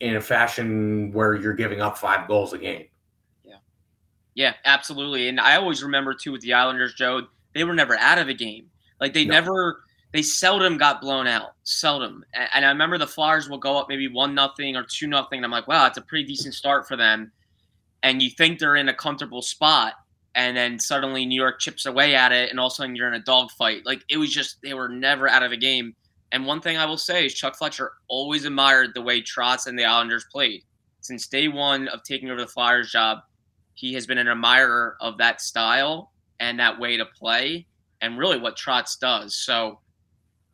in 0.00 0.16
a 0.16 0.20
fashion 0.20 1.12
where 1.12 1.34
you're 1.34 1.54
giving 1.54 1.80
up 1.80 1.96
five 1.96 2.26
goals 2.26 2.52
a 2.52 2.58
game. 2.58 2.86
Yeah. 3.44 3.56
Yeah, 4.34 4.54
absolutely. 4.64 5.28
And 5.28 5.40
I 5.40 5.56
always 5.56 5.82
remember 5.82 6.14
too 6.14 6.32
with 6.32 6.40
the 6.40 6.52
Islanders, 6.52 6.94
Joe, 6.94 7.22
they 7.54 7.64
were 7.64 7.74
never 7.74 7.96
out 7.96 8.18
of 8.18 8.28
a 8.28 8.34
game. 8.34 8.66
Like 9.00 9.12
they 9.12 9.24
no. 9.24 9.34
never 9.34 9.84
they 10.12 10.22
seldom 10.22 10.76
got 10.76 11.00
blown 11.00 11.26
out. 11.26 11.54
Seldom. 11.62 12.24
And 12.34 12.64
I 12.64 12.68
remember 12.68 12.98
the 12.98 13.06
Flyers 13.06 13.48
will 13.48 13.58
go 13.58 13.78
up 13.78 13.88
maybe 13.88 14.08
one 14.08 14.34
nothing 14.34 14.76
or 14.76 14.84
two 14.84 15.06
nothing. 15.06 15.38
And 15.38 15.44
I'm 15.44 15.50
like, 15.50 15.68
wow, 15.68 15.86
it's 15.86 15.98
a 15.98 16.02
pretty 16.02 16.24
decent 16.24 16.54
start 16.54 16.86
for 16.86 16.96
them. 16.96 17.32
And 18.02 18.20
you 18.20 18.30
think 18.30 18.58
they're 18.58 18.76
in 18.76 18.88
a 18.88 18.94
comfortable 18.94 19.42
spot, 19.42 19.94
and 20.34 20.56
then 20.56 20.78
suddenly 20.78 21.26
New 21.26 21.40
York 21.40 21.60
chips 21.60 21.86
away 21.86 22.14
at 22.14 22.32
it, 22.32 22.50
and 22.50 22.58
all 22.58 22.68
of 22.68 22.72
a 22.72 22.74
sudden 22.74 22.96
you're 22.96 23.08
in 23.08 23.14
a 23.14 23.20
dogfight. 23.20 23.84
Like 23.84 24.02
it 24.08 24.16
was 24.16 24.30
just 24.30 24.56
they 24.62 24.74
were 24.74 24.88
never 24.88 25.28
out 25.28 25.42
of 25.42 25.52
a 25.52 25.56
game. 25.56 25.94
And 26.32 26.46
one 26.46 26.60
thing 26.60 26.78
I 26.78 26.86
will 26.86 26.96
say 26.96 27.26
is 27.26 27.34
Chuck 27.34 27.56
Fletcher 27.56 27.92
always 28.08 28.46
admired 28.46 28.92
the 28.94 29.02
way 29.02 29.20
Trotz 29.20 29.66
and 29.66 29.78
the 29.78 29.84
Islanders 29.84 30.24
played. 30.32 30.62
Since 31.02 31.26
day 31.26 31.48
one 31.48 31.88
of 31.88 32.02
taking 32.04 32.30
over 32.30 32.40
the 32.40 32.46
Flyers 32.46 32.90
job, 32.90 33.18
he 33.74 33.92
has 33.94 34.06
been 34.06 34.18
an 34.18 34.28
admirer 34.28 34.96
of 35.00 35.18
that 35.18 35.42
style 35.42 36.12
and 36.40 36.58
that 36.58 36.78
way 36.78 36.96
to 36.96 37.04
play 37.04 37.66
and 38.00 38.18
really 38.18 38.38
what 38.38 38.56
Trotz 38.56 38.98
does. 38.98 39.36
So 39.36 39.78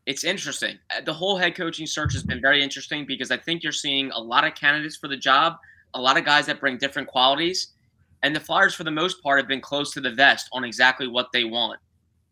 it's 0.07 0.25
interesting. 0.25 0.79
The 1.05 1.13
whole 1.13 1.37
head 1.37 1.55
coaching 1.55 1.87
search 1.87 2.13
has 2.15 2.23
been 2.23 2.41
very 2.41 2.63
interesting 2.63 3.05
because 3.07 3.31
I 3.31 3.37
think 3.37 3.63
you're 3.63 3.73
seeing 3.73 4.11
a 4.13 4.19
lot 4.19 4.47
of 4.47 4.55
candidates 4.55 4.97
for 4.97 5.07
the 5.07 5.17
job, 5.17 5.55
a 5.95 6.01
lot 6.01 6.17
of 6.17 6.25
guys 6.25 6.47
that 6.47 6.61
bring 6.61 6.79
different 6.79 7.09
qualities. 7.09 7.75
And 8.23 8.35
the 8.35 8.41
Flyers, 8.41 8.75
for 8.75 8.85
the 8.85 8.91
most 8.91 9.23
part, 9.23 9.39
have 9.39 9.49
been 9.49 9.61
close 9.61 9.93
to 9.93 10.01
the 10.01 10.11
vest 10.11 10.49
on 10.53 10.65
exactly 10.65 11.07
what 11.07 11.29
they 11.33 11.45
want. 11.45 11.79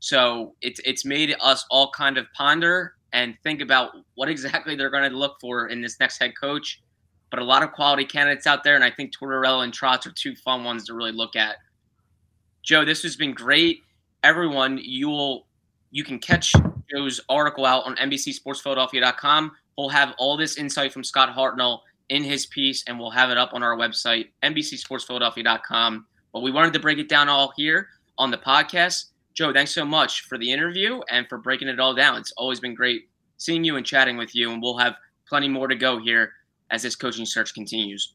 So 0.01 0.55
it's 0.61 0.81
it's 0.85 1.05
made 1.05 1.35
us 1.41 1.65
all 1.71 1.91
kind 1.91 2.19
of 2.19 2.27
ponder 2.35 2.95
and 3.13 3.37
think 3.43 3.61
about 3.61 3.93
what 4.15 4.29
exactly 4.29 4.77
they're 4.77 4.91
going 4.91 5.11
to 5.11 5.17
look 5.17 5.37
for 5.41 5.69
in 5.69 5.81
this 5.81 5.99
next 6.01 6.19
head 6.19 6.33
coach. 6.39 6.83
But 7.31 7.41
a 7.41 7.45
lot 7.45 7.63
of 7.63 7.73
quality 7.73 8.05
candidates 8.05 8.47
out 8.47 8.63
there, 8.63 8.77
and 8.77 8.85
I 8.85 8.91
think 8.91 9.13
Tortorella 9.15 9.65
and 9.65 9.73
Trotz 9.73 10.07
are 10.07 10.13
two 10.13 10.37
fun 10.37 10.65
ones 10.65 10.85
to 10.87 10.95
really 10.95 11.13
look 11.13 11.35
at. 11.35 11.57
Joe, 12.63 12.85
this 12.85 13.03
has 13.03 13.17
been 13.17 13.33
great. 13.33 13.83
Everyone, 14.23 14.79
you 14.81 15.09
will 15.09 15.47
you 15.91 16.05
can 16.05 16.19
catch 16.19 16.53
Joe's 16.91 17.21
article 17.29 17.65
out 17.65 17.85
on 17.85 17.97
NBCSportsPhiladelphia.com. 17.97 19.53
We'll 19.79 19.89
have 19.89 20.15
all 20.19 20.37
this 20.37 20.57
insight 20.57 20.93
from 20.93 21.05
Scott 21.05 21.35
Hartnell 21.35 21.81
in 22.09 22.23
his 22.23 22.47
piece, 22.47 22.85
and 22.87 22.99
we'll 22.99 23.11
have 23.11 23.31
it 23.31 23.39
up 23.39 23.51
on 23.53 23.63
our 23.63 23.77
website, 23.77 24.29
NBCSportsPhiladelphia.com. 24.43 26.07
But 26.33 26.41
we 26.41 26.51
wanted 26.51 26.73
to 26.75 26.81
break 26.81 26.99
it 26.99 27.09
down 27.09 27.29
all 27.29 27.53
here 27.57 27.89
on 28.19 28.31
the 28.31 28.39
podcast. 28.39 29.07
Joe, 29.35 29.53
thanks 29.53 29.73
so 29.73 29.85
much 29.85 30.23
for 30.23 30.39
the 30.39 30.51
interview 30.51 31.01
and 31.11 31.29
for 31.29 31.39
breaking 31.39 31.69
it 31.69 31.81
all 31.81 31.95
down. 31.95 32.19
It's 32.19 32.33
always 32.33 32.61
been 32.61 32.75
great 32.75 33.09
seeing 33.37 33.65
you 33.65 33.77
and 33.77 33.85
chatting 33.85 34.17
with 34.17 34.35
you, 34.35 34.51
and 34.51 34.63
we'll 34.63 34.79
have 34.79 34.95
plenty 35.29 35.49
more 35.49 35.69
to 35.69 35.77
go 35.77 35.99
here 35.99 36.33
as 36.71 36.83
this 36.83 36.97
coaching 36.97 37.27
search 37.27 37.55
continues. 37.55 38.15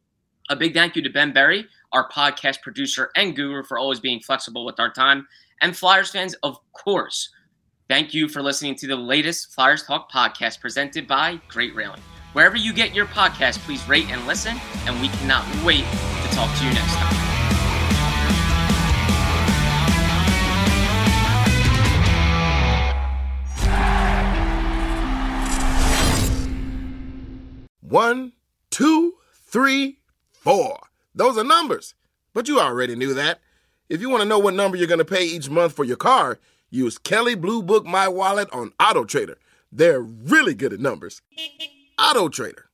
A 0.50 0.56
big 0.56 0.74
thank 0.74 0.96
you 0.96 1.02
to 1.02 1.10
Ben 1.10 1.32
Berry, 1.32 1.66
our 1.92 2.10
podcast 2.10 2.62
producer 2.62 3.12
and 3.16 3.36
guru, 3.36 3.64
for 3.64 3.78
always 3.78 4.00
being 4.00 4.20
flexible 4.20 4.66
with 4.66 4.80
our 4.80 4.92
time. 4.92 5.28
And 5.62 5.78
Flyers 5.78 6.12
fans, 6.12 6.34
of 6.44 6.58
course, 6.74 7.30
thank 7.88 8.14
you 8.14 8.28
for 8.28 8.42
listening 8.42 8.76
to 8.76 8.88
the 8.88 8.96
latest 8.96 9.54
Flyers 9.54 9.84
Talk 9.84 10.12
podcast 10.12 10.60
presented 10.60 11.08
by 11.08 11.40
Great 11.48 11.76
Railing. 11.76 12.02
Wherever 12.34 12.56
you 12.56 12.72
get 12.72 12.96
your 12.96 13.08
podcast, 13.08 13.60
please 13.60 13.86
rate 13.90 14.10
and 14.10 14.26
listen, 14.26 14.56
and 14.86 15.02
we 15.02 15.10
cannot 15.10 15.46
wait 15.66 15.84
to 15.84 16.30
talk 16.36 16.58
to 16.58 16.66
you 16.66 16.72
next 16.74 16.96
time. 16.96 17.32
One, 27.82 28.32
two, 28.70 29.16
three, 29.34 29.98
four. 30.32 30.80
Those 31.14 31.38
are 31.38 31.44
numbers. 31.44 31.96
But 32.34 32.48
you 32.48 32.62
already 32.62 32.96
knew 32.96 33.14
that. 33.14 33.42
If 33.90 34.00
you 34.00 34.10
want 34.10 34.24
to 34.24 34.30
know 34.30 34.40
what 34.40 34.54
number 34.54 34.78
you're 34.78 34.88
going 34.88 35.00
to 35.00 35.06
pay 35.06 35.26
each 35.26 35.50
month 35.50 35.74
for 35.74 35.84
your 35.84 35.98
car, 35.98 36.40
use 36.70 36.98
Kelley 36.98 37.36
Blue 37.36 37.62
Book 37.62 37.86
My 37.86 38.08
Wallet 38.08 38.50
on 38.54 38.72
Auto 38.80 39.04
Trader. 39.04 39.38
They're 39.70 40.00
really 40.00 40.54
good 40.54 40.72
at 40.72 40.80
numbers. 40.80 41.22
Auto 42.02 42.30
Trader. 42.30 42.71